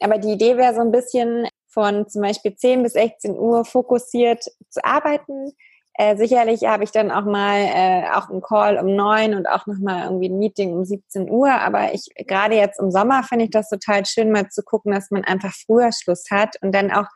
Aber 0.00 0.18
die 0.18 0.32
Idee 0.32 0.56
wäre 0.56 0.74
so 0.74 0.80
ein 0.80 0.92
bisschen 0.92 1.46
von 1.68 2.08
zum 2.08 2.22
Beispiel 2.22 2.54
10 2.54 2.82
bis 2.82 2.94
16 2.94 3.38
Uhr 3.38 3.64
fokussiert 3.64 4.44
zu 4.70 4.82
arbeiten. 4.82 5.52
Äh, 5.98 6.16
sicherlich 6.16 6.64
habe 6.64 6.84
ich 6.84 6.90
dann 6.90 7.10
auch 7.10 7.24
mal 7.24 7.58
äh, 7.58 8.04
auch 8.14 8.28
einen 8.28 8.42
Call 8.42 8.78
um 8.78 8.94
neun 8.94 9.34
und 9.34 9.46
auch 9.46 9.66
noch 9.66 9.78
mal 9.78 10.04
irgendwie 10.04 10.28
ein 10.28 10.38
Meeting 10.38 10.72
um 10.74 10.84
17 10.84 11.30
Uhr. 11.30 11.50
Aber 11.50 11.94
ich 11.94 12.08
gerade 12.26 12.54
jetzt 12.54 12.78
im 12.80 12.90
Sommer 12.90 13.22
finde 13.22 13.46
ich 13.46 13.50
das 13.50 13.68
total 13.68 14.04
schön, 14.04 14.30
mal 14.30 14.48
zu 14.48 14.62
gucken, 14.62 14.92
dass 14.92 15.10
man 15.10 15.24
einfach 15.24 15.52
früher 15.54 15.90
Schluss 15.92 16.24
hat 16.30 16.56
und 16.62 16.72
dann 16.72 16.90
auch. 16.90 17.06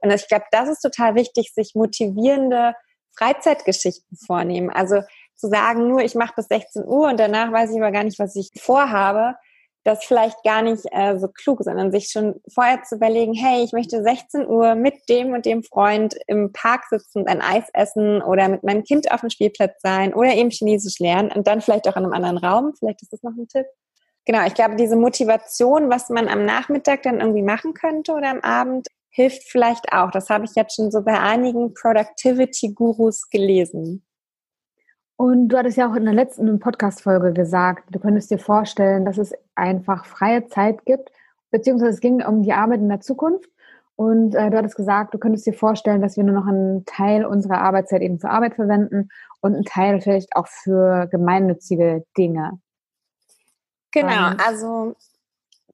Und 0.00 0.12
ich 0.12 0.28
glaube, 0.28 0.44
das 0.52 0.68
ist 0.68 0.80
total 0.80 1.16
wichtig, 1.16 1.52
sich 1.52 1.74
motivierende 1.74 2.74
Freizeitgeschichten 3.16 4.16
vornehmen. 4.16 4.70
Also 4.70 5.02
zu 5.38 5.48
sagen, 5.48 5.88
nur 5.88 6.00
ich 6.00 6.14
mache 6.14 6.34
bis 6.36 6.46
16 6.46 6.84
Uhr 6.84 7.08
und 7.08 7.18
danach 7.18 7.52
weiß 7.52 7.70
ich 7.70 7.76
aber 7.76 7.92
gar 7.92 8.04
nicht, 8.04 8.18
was 8.18 8.36
ich 8.36 8.50
vorhabe, 8.60 9.34
das 9.84 10.04
vielleicht 10.04 10.42
gar 10.42 10.62
nicht 10.62 10.84
äh, 10.90 11.18
so 11.18 11.28
klug, 11.28 11.62
sondern 11.62 11.90
sich 11.90 12.10
schon 12.10 12.40
vorher 12.52 12.82
zu 12.82 12.96
überlegen, 12.96 13.32
hey, 13.32 13.62
ich 13.64 13.72
möchte 13.72 14.02
16 14.02 14.46
Uhr 14.46 14.74
mit 14.74 15.08
dem 15.08 15.32
und 15.32 15.46
dem 15.46 15.62
Freund 15.62 16.14
im 16.26 16.52
Park 16.52 16.84
sitzen 16.90 17.20
und 17.20 17.28
ein 17.28 17.40
Eis 17.40 17.64
essen 17.72 18.20
oder 18.20 18.48
mit 18.48 18.64
meinem 18.64 18.84
Kind 18.84 19.10
auf 19.10 19.20
dem 19.20 19.30
Spielplatz 19.30 19.80
sein 19.80 20.12
oder 20.12 20.34
eben 20.34 20.50
Chinesisch 20.50 20.98
lernen 20.98 21.32
und 21.32 21.46
dann 21.46 21.60
vielleicht 21.60 21.88
auch 21.88 21.96
in 21.96 22.04
einem 22.04 22.12
anderen 22.12 22.38
Raum. 22.38 22.74
Vielleicht 22.78 23.02
ist 23.02 23.12
das 23.12 23.22
noch 23.22 23.32
ein 23.32 23.48
Tipp. 23.48 23.66
Genau, 24.26 24.46
ich 24.46 24.54
glaube, 24.54 24.76
diese 24.76 24.96
Motivation, 24.96 25.88
was 25.88 26.10
man 26.10 26.28
am 26.28 26.44
Nachmittag 26.44 27.02
dann 27.04 27.20
irgendwie 27.20 27.42
machen 27.42 27.72
könnte 27.72 28.12
oder 28.12 28.28
am 28.28 28.40
Abend, 28.40 28.88
hilft 29.08 29.44
vielleicht 29.44 29.92
auch. 29.92 30.10
Das 30.10 30.28
habe 30.28 30.44
ich 30.44 30.54
jetzt 30.54 30.76
schon 30.76 30.90
so 30.90 31.02
bei 31.02 31.18
einigen 31.18 31.72
Productivity-Gurus 31.72 33.30
gelesen. 33.30 34.04
Und 35.18 35.48
du 35.48 35.58
hattest 35.58 35.76
ja 35.76 35.90
auch 35.90 35.96
in 35.96 36.04
der 36.04 36.14
letzten 36.14 36.60
Podcast-Folge 36.60 37.32
gesagt, 37.32 37.92
du 37.92 37.98
könntest 37.98 38.30
dir 38.30 38.38
vorstellen, 38.38 39.04
dass 39.04 39.18
es 39.18 39.34
einfach 39.56 40.06
freie 40.06 40.46
Zeit 40.46 40.84
gibt, 40.84 41.10
beziehungsweise 41.50 41.90
es 41.90 42.00
ging 42.00 42.24
um 42.24 42.44
die 42.44 42.52
Arbeit 42.52 42.78
in 42.78 42.88
der 42.88 43.00
Zukunft. 43.00 43.50
Und 43.96 44.36
äh, 44.36 44.48
du 44.48 44.56
hattest 44.56 44.76
gesagt, 44.76 45.14
du 45.14 45.18
könntest 45.18 45.44
dir 45.44 45.54
vorstellen, 45.54 46.02
dass 46.02 46.16
wir 46.16 46.22
nur 46.22 46.36
noch 46.36 46.46
einen 46.46 46.84
Teil 46.84 47.24
unserer 47.24 47.60
Arbeitszeit 47.62 48.00
eben 48.00 48.20
für 48.20 48.30
Arbeit 48.30 48.54
verwenden 48.54 49.08
und 49.40 49.56
einen 49.56 49.64
Teil 49.64 50.00
vielleicht 50.00 50.36
auch 50.36 50.46
für 50.46 51.08
gemeinnützige 51.08 52.04
Dinge. 52.16 52.60
Genau, 53.90 54.36
also 54.46 54.94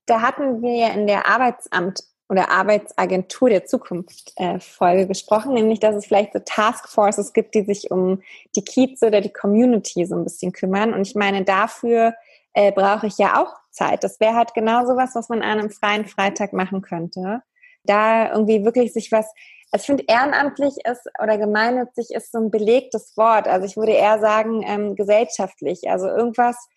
da 0.06 0.22
hatten 0.22 0.62
wir 0.62 0.74
ja 0.74 0.88
in 0.94 1.06
der 1.06 1.28
Arbeitsamt 1.28 2.02
oder 2.34 2.50
Arbeitsagentur 2.50 3.48
der 3.48 3.64
Zukunft 3.64 4.32
äh, 4.36 4.58
Folge 4.58 5.06
gesprochen, 5.06 5.54
nämlich 5.54 5.78
dass 5.78 5.94
es 5.94 6.06
vielleicht 6.06 6.32
so 6.32 6.40
Taskforces 6.44 7.32
gibt, 7.32 7.54
die 7.54 7.62
sich 7.62 7.90
um 7.92 8.22
die 8.56 8.64
Kieze 8.64 9.06
oder 9.06 9.20
die 9.20 9.32
Community 9.32 10.04
so 10.04 10.16
ein 10.16 10.24
bisschen 10.24 10.52
kümmern. 10.52 10.92
Und 10.92 11.06
ich 11.06 11.14
meine, 11.14 11.44
dafür 11.44 12.14
äh, 12.52 12.72
brauche 12.72 13.06
ich 13.06 13.18
ja 13.18 13.40
auch 13.40 13.54
Zeit. 13.70 14.02
Das 14.02 14.18
wäre 14.18 14.34
halt 14.34 14.52
genau 14.54 14.84
sowas, 14.84 15.10
was 15.14 15.28
man 15.28 15.42
an 15.42 15.60
einem 15.60 15.70
freien 15.70 16.06
Freitag 16.06 16.52
machen 16.52 16.82
könnte. 16.82 17.42
Da 17.84 18.32
irgendwie 18.32 18.64
wirklich 18.64 18.92
sich 18.92 19.12
was, 19.12 19.26
also 19.70 19.82
ich 19.82 19.86
finde 19.86 20.04
ehrenamtlich 20.08 20.74
ist 20.84 21.08
oder 21.22 21.38
gemeinnützig 21.38 22.10
ist 22.10 22.32
so 22.32 22.38
ein 22.38 22.50
belegtes 22.50 23.16
Wort. 23.16 23.46
Also 23.46 23.66
ich 23.66 23.76
würde 23.76 23.92
eher 23.92 24.18
sagen 24.18 24.62
ähm, 24.66 24.96
gesellschaftlich. 24.96 25.88
Also 25.88 26.08
irgendwas, 26.08 26.68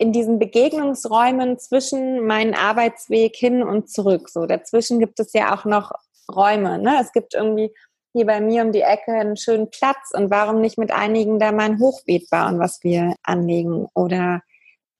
in 0.00 0.12
diesen 0.12 0.38
Begegnungsräumen 0.38 1.58
zwischen 1.58 2.26
meinen 2.26 2.54
Arbeitsweg 2.54 3.36
hin 3.36 3.62
und 3.62 3.90
zurück. 3.90 4.30
So 4.30 4.46
dazwischen 4.46 4.98
gibt 4.98 5.20
es 5.20 5.34
ja 5.34 5.54
auch 5.54 5.66
noch 5.66 5.92
Räume. 6.34 6.78
Ne? 6.78 6.98
Es 7.02 7.12
gibt 7.12 7.34
irgendwie 7.34 7.70
hier 8.14 8.24
bei 8.24 8.40
mir 8.40 8.62
um 8.62 8.72
die 8.72 8.80
Ecke 8.80 9.12
einen 9.12 9.36
schönen 9.36 9.68
Platz 9.70 10.10
und 10.14 10.30
warum 10.30 10.62
nicht 10.62 10.78
mit 10.78 10.90
einigen 10.90 11.38
da 11.38 11.52
mal 11.52 11.66
ein 11.66 11.78
Hochbeet 11.78 12.30
bauen, 12.30 12.58
was 12.58 12.82
wir 12.82 13.14
anlegen 13.22 13.88
oder 13.94 14.40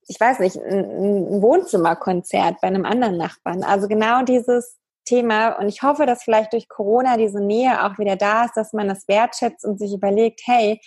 ich 0.07 0.21
weiß 0.21 0.41
nicht, 0.41 0.57
ein 0.57 1.41
Wohnzimmerkonzert 1.41 2.61
bei 2.61 2.69
einem 2.69 2.85
anderen 2.85 3.17
Nachbarn. 3.17 3.63
Also 3.63 3.89
genau 3.89 4.23
dieses 4.23 4.77
Thema 5.07 5.53
und 5.53 5.69
ich 5.69 5.83
hoffe, 5.83 6.05
dass 6.05 6.25
vielleicht 6.25 6.53
durch 6.53 6.69
Corona 6.69 7.17
diese 7.17 7.41
Nähe 7.41 7.85
auch 7.85 7.99
wieder 7.99 8.17
da 8.17 8.45
ist, 8.45 8.55
dass 8.55 8.75
man 8.75 8.89
das 8.89 9.09
wertschätzt 9.09 9.65
und 9.65 9.79
sich 9.79 9.95
überlegt, 9.95 10.43
hey, 10.45 10.79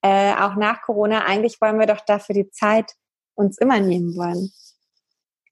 äh, 0.00 0.32
auch 0.32 0.54
nach 0.54 0.80
Corona, 0.80 1.26
eigentlich 1.26 1.60
wollen 1.60 1.78
wir 1.78 1.86
doch 1.86 2.00
dafür 2.06 2.34
die 2.34 2.50
Zeit 2.50 2.94
uns 3.38 3.58
immer 3.58 3.80
nehmen 3.80 4.16
wollen. 4.16 4.50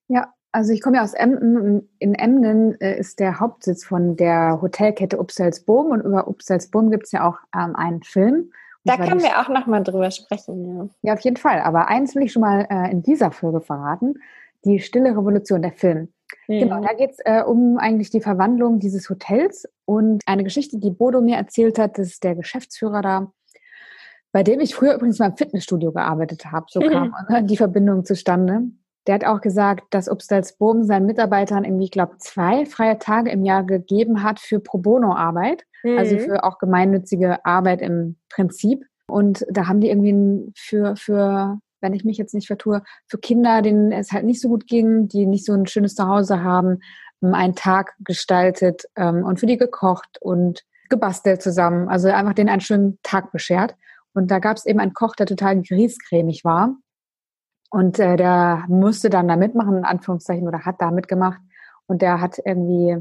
Ja, 0.07 0.33
also 0.51 0.73
ich 0.73 0.81
komme 0.81 0.97
ja 0.97 1.03
aus 1.03 1.13
Emden. 1.13 1.89
In 1.99 2.15
Emden 2.15 2.79
äh, 2.81 2.99
ist 2.99 3.19
der 3.19 3.39
Hauptsitz 3.39 3.85
von 3.85 4.15
der 4.15 4.59
Hotelkette 4.61 5.19
Upselsboom 5.19 5.91
und 5.91 6.01
über 6.01 6.27
Upselsboom 6.27 6.91
gibt 6.91 7.05
es 7.05 7.11
ja 7.11 7.27
auch 7.27 7.37
ähm, 7.55 7.75
einen 7.75 8.03
Film. 8.03 8.51
Da 8.83 8.95
können 8.95 9.21
wir 9.21 9.39
auch 9.41 9.49
nochmal 9.49 9.83
drüber 9.83 10.11
sprechen. 10.11 10.77
Ja. 10.77 10.89
ja, 11.01 11.13
auf 11.13 11.19
jeden 11.19 11.35
Fall. 11.35 11.59
Aber 11.61 11.89
eins 11.89 12.15
will 12.15 12.23
ich 12.23 12.31
schon 12.31 12.41
mal 12.41 12.65
äh, 12.69 12.89
in 12.89 13.03
dieser 13.03 13.31
Folge 13.31 13.59
verraten. 13.59 14.15
Die 14.63 14.79
Stille 14.79 15.11
Revolution, 15.11 15.61
der 15.61 15.73
Film. 15.73 16.13
Mhm. 16.47 16.59
Genau, 16.59 16.81
da 16.81 16.93
geht 16.93 17.11
es 17.11 17.19
äh, 17.25 17.43
um 17.43 17.77
eigentlich 17.77 18.09
die 18.09 18.21
Verwandlung 18.21 18.79
dieses 18.79 19.09
Hotels 19.09 19.67
und 19.85 20.23
eine 20.25 20.43
Geschichte, 20.43 20.77
die 20.77 20.91
Bodo 20.91 21.21
mir 21.21 21.35
erzählt 21.35 21.79
hat, 21.79 21.97
das 21.97 22.07
ist 22.07 22.23
der 22.23 22.35
Geschäftsführer 22.35 23.01
da, 23.01 23.31
bei 24.37 24.43
dem 24.43 24.59
ich 24.59 24.75
früher 24.75 24.93
übrigens 24.93 25.17
mal 25.17 25.31
im 25.31 25.35
Fitnessstudio 25.35 25.91
gearbeitet 25.91 26.45
habe. 26.45 26.67
So 26.69 26.79
kam 26.79 27.11
die 27.47 27.57
Verbindung 27.57 28.05
zustande. 28.05 28.65
Der 29.07 29.15
hat 29.15 29.25
auch 29.25 29.41
gesagt, 29.41 29.85
dass 29.89 30.07
Obstalsboom 30.07 30.83
seinen 30.83 31.07
Mitarbeitern 31.07 31.63
irgendwie, 31.63 31.85
ich 31.85 31.91
glaube, 31.91 32.17
zwei 32.19 32.67
freie 32.67 32.99
Tage 32.99 33.31
im 33.31 33.43
Jahr 33.43 33.63
gegeben 33.63 34.21
hat 34.21 34.39
für 34.39 34.59
Pro 34.59 34.77
Bono-Arbeit, 34.77 35.63
also 35.81 35.91
mhm. 35.91 35.97
also 35.97 36.17
für 36.19 36.43
auch 36.43 36.59
gemeinnützige 36.59 37.43
Arbeit 37.47 37.81
im 37.81 38.17
Prinzip. 38.29 38.85
Und 39.07 39.43
da 39.49 39.67
haben 39.67 39.81
die 39.81 39.89
irgendwie 39.89 40.51
für, 40.55 40.95
für, 40.97 41.57
wenn 41.81 41.93
ich 41.93 42.05
mich 42.05 42.19
jetzt 42.19 42.35
nicht 42.35 42.45
vertue, 42.45 42.83
für 43.07 43.17
Kinder, 43.17 43.63
denen 43.63 43.91
es 43.91 44.11
halt 44.11 44.25
nicht 44.25 44.39
so 44.39 44.49
gut 44.49 44.67
ging, 44.67 45.07
die 45.07 45.25
nicht 45.25 45.45
so 45.45 45.53
ein 45.53 45.65
schönes 45.65 45.95
Zuhause 45.95 46.43
haben, 46.43 46.81
einen 47.23 47.55
Tag 47.55 47.95
gestaltet 48.01 48.83
ähm, 48.97 49.23
und 49.23 49.39
für 49.39 49.47
die 49.47 49.57
gekocht 49.57 50.19
und 50.21 50.63
gebastelt 50.89 51.41
zusammen. 51.41 51.89
Also 51.89 52.09
einfach 52.09 52.33
denen 52.33 52.49
einen 52.49 52.61
schönen 52.61 52.99
Tag 53.01 53.31
beschert. 53.31 53.73
Und 54.17 54.31
da 54.31 54.39
gab 54.39 54.57
es 54.57 54.65
eben 54.65 54.79
einen 54.79 54.95
Koch, 54.95 55.15
der 55.15 55.27
total 55.27 55.61
grießcremig 55.61 56.43
war. 56.43 56.75
Und 57.69 57.99
äh, 57.99 58.15
der 58.15 58.65
musste 58.67 59.11
dann 59.11 59.27
da 59.27 59.35
mitmachen, 59.35 59.77
in 59.77 59.85
Anführungszeichen, 59.85 60.47
oder 60.47 60.65
hat 60.65 60.81
da 60.81 60.89
mitgemacht. 60.89 61.39
Und 61.85 62.01
der 62.01 62.19
hat 62.19 62.39
irgendwie 62.43 62.97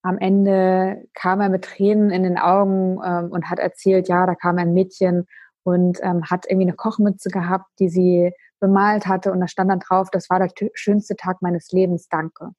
am 0.00 0.16
Ende 0.16 1.06
kam 1.12 1.42
er 1.42 1.50
mit 1.50 1.64
Tränen 1.64 2.10
in 2.10 2.22
den 2.22 2.38
Augen 2.38 3.00
ähm, 3.04 3.32
und 3.32 3.50
hat 3.50 3.58
erzählt, 3.58 4.08
ja, 4.08 4.24
da 4.24 4.34
kam 4.34 4.56
ein 4.56 4.72
Mädchen 4.72 5.26
und 5.62 5.98
ähm, 6.02 6.22
hat 6.24 6.46
irgendwie 6.48 6.68
eine 6.68 6.76
Kochmütze 6.76 7.28
gehabt, 7.28 7.66
die 7.78 7.90
sie 7.90 8.32
bemalt 8.60 9.06
hatte 9.06 9.30
und 9.30 9.40
da 9.40 9.48
stand 9.48 9.70
dann 9.70 9.80
drauf, 9.80 10.08
das 10.10 10.30
war 10.30 10.38
der 10.38 10.50
schönste 10.72 11.16
Tag 11.16 11.42
meines 11.42 11.70
Lebens, 11.70 12.08
danke. 12.08 12.50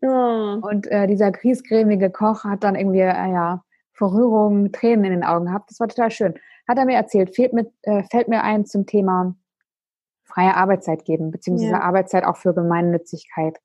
Oh. 0.00 0.58
Und 0.62 0.86
äh, 0.86 1.06
dieser 1.06 1.32
griesgrämige 1.32 2.10
Koch 2.10 2.44
hat 2.44 2.64
dann 2.64 2.76
irgendwie, 2.76 3.00
äh, 3.00 3.32
ja, 3.32 3.62
vor 3.92 4.14
Rührung 4.14 4.72
Tränen 4.72 5.04
in 5.04 5.10
den 5.10 5.24
Augen 5.24 5.46
gehabt. 5.46 5.70
Das 5.70 5.80
war 5.80 5.88
total 5.88 6.10
schön 6.10 6.34
hat 6.70 6.78
er 6.78 6.84
mir 6.84 6.96
erzählt, 6.96 7.34
fehlt 7.34 7.52
mit, 7.52 7.72
äh, 7.82 8.04
fällt 8.04 8.28
mir 8.28 8.42
ein 8.42 8.64
zum 8.64 8.86
Thema 8.86 9.34
freie 10.24 10.54
Arbeitszeit 10.54 11.04
geben, 11.04 11.32
beziehungsweise 11.32 11.72
ja. 11.72 11.80
Arbeitszeit 11.80 12.24
auch 12.24 12.36
für 12.36 12.54
Gemeinnützigkeit. 12.54 13.58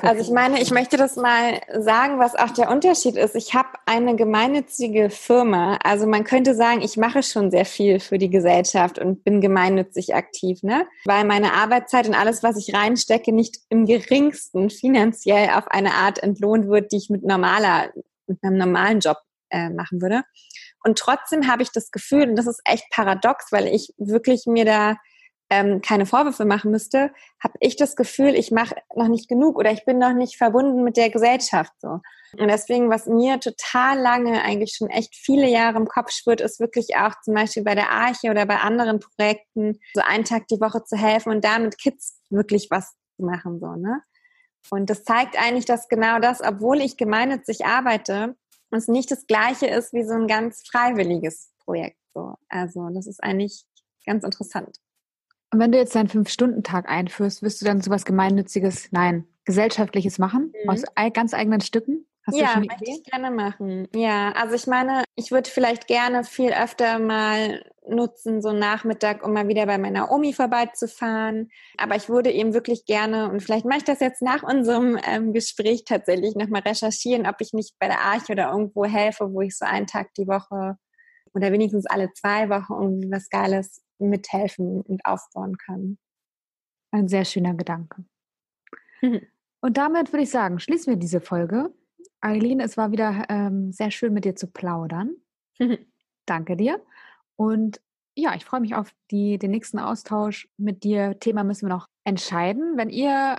Also 0.00 0.22
ich 0.22 0.30
meine, 0.30 0.62
ich 0.62 0.70
möchte 0.70 0.96
das 0.96 1.16
mal 1.16 1.60
sagen, 1.76 2.18
was 2.18 2.36
auch 2.36 2.50
der 2.50 2.70
Unterschied 2.70 3.16
ist. 3.16 3.34
Ich 3.34 3.52
habe 3.54 3.68
eine 3.84 4.14
gemeinnützige 4.14 5.10
Firma. 5.10 5.76
Also 5.82 6.06
man 6.06 6.22
könnte 6.24 6.54
sagen, 6.54 6.82
ich 6.82 6.96
mache 6.96 7.22
schon 7.22 7.50
sehr 7.50 7.64
viel 7.64 7.98
für 7.98 8.16
die 8.16 8.30
Gesellschaft 8.30 8.98
und 8.98 9.24
bin 9.24 9.40
gemeinnützig 9.40 10.14
aktiv, 10.14 10.62
ne? 10.62 10.86
Weil 11.04 11.24
meine 11.24 11.52
Arbeitszeit 11.54 12.06
und 12.06 12.14
alles, 12.14 12.42
was 12.42 12.56
ich 12.56 12.74
reinstecke, 12.74 13.32
nicht 13.32 13.58
im 13.70 13.84
geringsten 13.84 14.70
finanziell 14.70 15.50
auf 15.50 15.66
eine 15.68 15.94
Art 15.94 16.22
entlohnt 16.22 16.68
wird, 16.68 16.92
die 16.92 16.98
ich 16.98 17.10
mit 17.10 17.24
normaler, 17.24 17.90
mit 18.28 18.38
einem 18.42 18.58
normalen 18.58 19.00
Job 19.00 19.18
äh, 19.50 19.68
machen 19.68 20.00
würde. 20.00 20.22
Und 20.84 20.98
trotzdem 20.98 21.48
habe 21.48 21.62
ich 21.62 21.70
das 21.70 21.90
Gefühl, 21.90 22.28
und 22.28 22.36
das 22.36 22.46
ist 22.46 22.60
echt 22.64 22.90
paradox, 22.90 23.52
weil 23.52 23.66
ich 23.68 23.92
wirklich 23.98 24.46
mir 24.46 24.64
da 24.64 24.96
ähm, 25.52 25.82
keine 25.82 26.06
Vorwürfe 26.06 26.46
machen 26.46 26.70
müsste, 26.70 27.12
habe 27.42 27.54
ich 27.60 27.76
das 27.76 27.94
Gefühl, 27.94 28.34
ich 28.34 28.50
mache 28.50 28.74
noch 28.94 29.08
nicht 29.08 29.28
genug 29.28 29.58
oder 29.58 29.70
ich 29.70 29.84
bin 29.84 29.98
noch 29.98 30.14
nicht 30.14 30.38
verbunden 30.38 30.82
mit 30.82 30.96
der 30.96 31.10
Gesellschaft 31.10 31.72
so. 31.78 32.00
Und 32.38 32.48
deswegen, 32.48 32.88
was 32.88 33.06
mir 33.06 33.38
total 33.38 33.98
lange, 33.98 34.42
eigentlich 34.42 34.74
schon 34.74 34.88
echt 34.88 35.14
viele 35.14 35.46
Jahre 35.46 35.76
im 35.76 35.86
Kopf 35.86 36.10
schwirrt, 36.10 36.40
ist 36.40 36.58
wirklich 36.58 36.96
auch 36.96 37.12
zum 37.22 37.34
Beispiel 37.34 37.64
bei 37.64 37.74
der 37.74 37.90
Arche 37.90 38.30
oder 38.30 38.46
bei 38.46 38.60
anderen 38.60 39.00
Projekten 39.00 39.78
so 39.92 40.00
einen 40.00 40.24
Tag 40.24 40.48
die 40.48 40.58
Woche 40.58 40.84
zu 40.84 40.96
helfen 40.96 41.30
und 41.30 41.44
damit 41.44 41.76
Kids 41.78 42.18
wirklich 42.30 42.68
was 42.70 42.94
zu 43.16 43.26
machen 43.26 43.60
so 43.60 43.76
ne. 43.76 44.00
Und 44.70 44.88
das 44.88 45.04
zeigt 45.04 45.36
eigentlich, 45.36 45.66
dass 45.66 45.88
genau 45.88 46.18
das, 46.18 46.40
obwohl 46.40 46.80
ich 46.80 46.96
gemeinnützig 46.96 47.66
arbeite, 47.66 48.36
es 48.78 48.88
nicht 48.88 49.10
das 49.10 49.26
gleiche 49.26 49.66
ist 49.66 49.92
wie 49.92 50.04
so 50.04 50.14
ein 50.14 50.26
ganz 50.26 50.62
freiwilliges 50.66 51.52
Projekt. 51.64 51.98
So. 52.14 52.34
Also 52.48 52.88
das 52.94 53.06
ist 53.06 53.22
eigentlich 53.22 53.64
ganz 54.06 54.24
interessant. 54.24 54.78
Und 55.52 55.60
wenn 55.60 55.72
du 55.72 55.78
jetzt 55.78 55.94
deinen 55.94 56.08
Fünf-Stunden-Tag 56.08 56.88
einführst, 56.88 57.42
wirst 57.42 57.60
du 57.60 57.66
dann 57.66 57.82
sowas 57.82 58.04
Gemeinnütziges, 58.04 58.90
nein, 58.90 59.26
Gesellschaftliches 59.44 60.18
machen? 60.18 60.52
Mhm. 60.64 60.70
Aus 60.70 60.82
ganz 61.12 61.34
eigenen 61.34 61.60
Stücken? 61.60 62.06
Hast 62.24 62.36
ja, 62.36 62.56
möchte 62.56 62.84
ich 62.84 63.02
gerne 63.02 63.32
machen. 63.32 63.88
Ja, 63.94 64.30
also 64.32 64.54
ich 64.54 64.68
meine, 64.68 65.02
ich 65.16 65.32
würde 65.32 65.50
vielleicht 65.50 65.88
gerne 65.88 66.22
viel 66.22 66.52
öfter 66.52 67.00
mal 67.00 67.64
nutzen, 67.88 68.40
so 68.40 68.52
Nachmittag, 68.52 69.26
um 69.26 69.32
mal 69.32 69.48
wieder 69.48 69.66
bei 69.66 69.76
meiner 69.76 70.12
Omi 70.12 70.32
vorbeizufahren. 70.32 71.50
Aber 71.76 71.96
ich 71.96 72.08
würde 72.08 72.30
eben 72.30 72.54
wirklich 72.54 72.84
gerne, 72.84 73.28
und 73.28 73.42
vielleicht 73.42 73.64
mache 73.64 73.78
ich 73.78 73.84
das 73.84 73.98
jetzt 73.98 74.22
nach 74.22 74.44
unserem 74.44 74.98
ähm, 75.04 75.32
Gespräch 75.32 75.84
tatsächlich 75.84 76.36
nochmal 76.36 76.62
recherchieren, 76.62 77.26
ob 77.26 77.40
ich 77.40 77.52
nicht 77.52 77.74
bei 77.80 77.88
der 77.88 78.00
Arche 78.00 78.32
oder 78.32 78.50
irgendwo 78.50 78.84
helfe, 78.84 79.32
wo 79.32 79.40
ich 79.40 79.56
so 79.58 79.64
einen 79.64 79.88
Tag 79.88 80.14
die 80.14 80.28
Woche 80.28 80.76
oder 81.34 81.50
wenigstens 81.50 81.86
alle 81.86 82.12
zwei 82.12 82.48
Wochen 82.48 82.72
irgendwie 82.72 83.10
was 83.10 83.30
Geiles 83.30 83.82
mithelfen 83.98 84.80
und 84.82 85.04
aufbauen 85.04 85.56
kann. 85.56 85.98
Ein 86.92 87.08
sehr 87.08 87.24
schöner 87.24 87.54
Gedanke. 87.54 88.04
Mhm. 89.00 89.26
Und 89.60 89.76
damit 89.76 90.12
würde 90.12 90.22
ich 90.22 90.30
sagen, 90.30 90.60
schließen 90.60 90.92
wir 90.92 90.98
diese 90.98 91.20
Folge. 91.20 91.72
Eileen, 92.22 92.60
es 92.60 92.76
war 92.76 92.92
wieder 92.92 93.26
ähm, 93.28 93.72
sehr 93.72 93.90
schön 93.90 94.14
mit 94.14 94.24
dir 94.24 94.36
zu 94.36 94.46
plaudern. 94.46 95.16
Danke 96.26 96.56
dir. 96.56 96.80
Und 97.36 97.80
ja, 98.14 98.34
ich 98.34 98.44
freue 98.44 98.60
mich 98.60 98.74
auf 98.74 98.92
die, 99.10 99.38
den 99.38 99.50
nächsten 99.50 99.78
Austausch 99.78 100.48
mit 100.56 100.84
dir. 100.84 101.18
Thema 101.18 101.42
müssen 101.44 101.66
wir 101.66 101.74
noch 101.74 101.88
entscheiden. 102.04 102.76
Wenn 102.76 102.90
ihr 102.90 103.38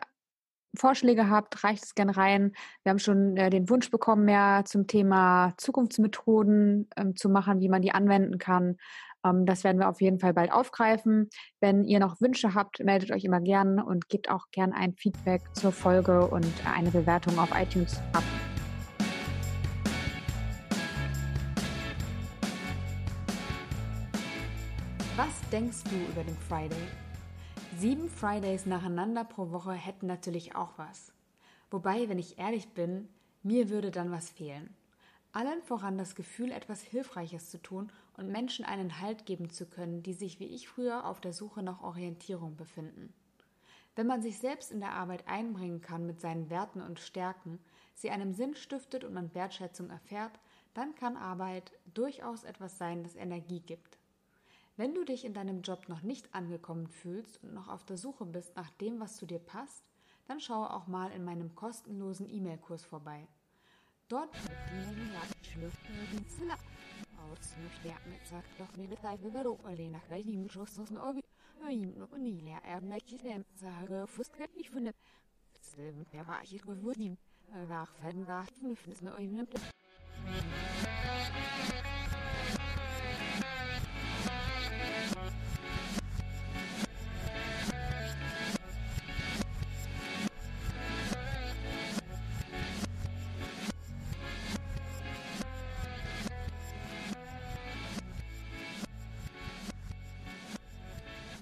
Vorschläge 0.75 1.29
habt, 1.29 1.63
reicht 1.63 1.83
es 1.83 1.95
gerne 1.95 2.17
rein. 2.17 2.53
Wir 2.83 2.89
haben 2.89 2.99
schon 2.99 3.37
äh, 3.37 3.49
den 3.49 3.69
Wunsch 3.69 3.89
bekommen, 3.89 4.25
mehr 4.25 4.63
zum 4.65 4.87
Thema 4.87 5.53
Zukunftsmethoden 5.57 6.89
ähm, 6.97 7.15
zu 7.15 7.29
machen, 7.29 7.61
wie 7.61 7.69
man 7.69 7.83
die 7.83 7.91
anwenden 7.91 8.37
kann. 8.37 8.77
Ähm, 9.23 9.45
das 9.45 9.63
werden 9.63 9.79
wir 9.79 9.87
auf 9.87 10.01
jeden 10.01 10.19
Fall 10.19 10.33
bald 10.33 10.51
aufgreifen. 10.51 11.29
Wenn 11.61 11.85
ihr 11.85 11.99
noch 11.99 12.19
Wünsche 12.19 12.53
habt, 12.53 12.83
meldet 12.83 13.11
euch 13.11 13.23
immer 13.23 13.39
gern 13.39 13.79
und 13.79 14.09
gebt 14.09 14.29
auch 14.29 14.47
gern 14.51 14.73
ein 14.73 14.93
Feedback 14.95 15.43
zur 15.53 15.71
Folge 15.71 16.27
und 16.27 16.51
eine 16.65 16.89
Bewertung 16.89 17.37
auf 17.39 17.49
iTunes 17.53 18.01
ab. 18.13 18.23
Denkst 25.53 25.83
du 25.83 25.95
über 26.11 26.23
den 26.23 26.35
Friday? 26.35 26.87
Sieben 27.77 28.09
Fridays 28.09 28.65
nacheinander 28.65 29.23
pro 29.23 29.51
Woche 29.51 29.73
hätten 29.73 30.07
natürlich 30.07 30.55
auch 30.55 30.79
was. 30.79 31.13
Wobei, 31.69 32.09
wenn 32.09 32.17
ich 32.17 32.39
ehrlich 32.39 32.69
bin, 32.69 33.07
mir 33.43 33.69
würde 33.69 33.91
dann 33.91 34.11
was 34.11 34.31
fehlen. 34.31 34.75
Allen 35.31 35.61
voran 35.61 35.99
das 35.99 36.15
Gefühl, 36.15 36.51
etwas 36.51 36.81
Hilfreiches 36.81 37.51
zu 37.51 37.61
tun 37.61 37.91
und 38.17 38.31
Menschen 38.31 38.65
einen 38.65 38.99
Halt 38.99 39.27
geben 39.27 39.51
zu 39.51 39.67
können, 39.67 40.01
die 40.01 40.13
sich 40.13 40.39
wie 40.39 40.47
ich 40.47 40.67
früher 40.67 41.05
auf 41.05 41.21
der 41.21 41.33
Suche 41.33 41.61
nach 41.61 41.83
Orientierung 41.83 42.55
befinden. 42.55 43.13
Wenn 43.95 44.07
man 44.07 44.23
sich 44.23 44.39
selbst 44.39 44.71
in 44.71 44.79
der 44.79 44.93
Arbeit 44.93 45.27
einbringen 45.27 45.81
kann 45.81 46.07
mit 46.07 46.19
seinen 46.19 46.49
Werten 46.49 46.81
und 46.81 46.99
Stärken, 46.99 47.59
sie 47.93 48.09
einem 48.09 48.33
Sinn 48.33 48.55
stiftet 48.55 49.03
und 49.03 49.13
man 49.13 49.35
Wertschätzung 49.35 49.91
erfährt, 49.91 50.39
dann 50.73 50.95
kann 50.95 51.15
Arbeit 51.15 51.73
durchaus 51.93 52.43
etwas 52.43 52.79
sein, 52.79 53.03
das 53.03 53.15
Energie 53.15 53.59
gibt. 53.59 53.99
Wenn 54.75 54.95
du 54.95 55.03
dich 55.03 55.23
in 55.23 55.35
deinem 55.35 55.61
Job 55.61 55.87
noch 55.87 56.01
nicht 56.01 56.33
angekommen 56.33 56.87
fühlst 56.87 57.43
und 57.43 57.53
noch 57.53 57.67
auf 57.67 57.85
der 57.85 57.97
Suche 57.97 58.25
bist 58.25 58.55
nach 58.55 58.71
dem, 58.71 58.99
was 58.99 59.17
zu 59.17 59.27
dir 59.27 59.37
passt, 59.37 59.83
dann 60.25 60.39
schaue 60.39 60.73
auch 60.73 60.87
mal 60.87 61.11
in 61.11 61.23
meinem 61.23 61.53
kostenlosen 61.53 62.27
E-Mail-Kurs 62.27 62.83
vorbei. 62.83 63.27
Dort 64.07 64.35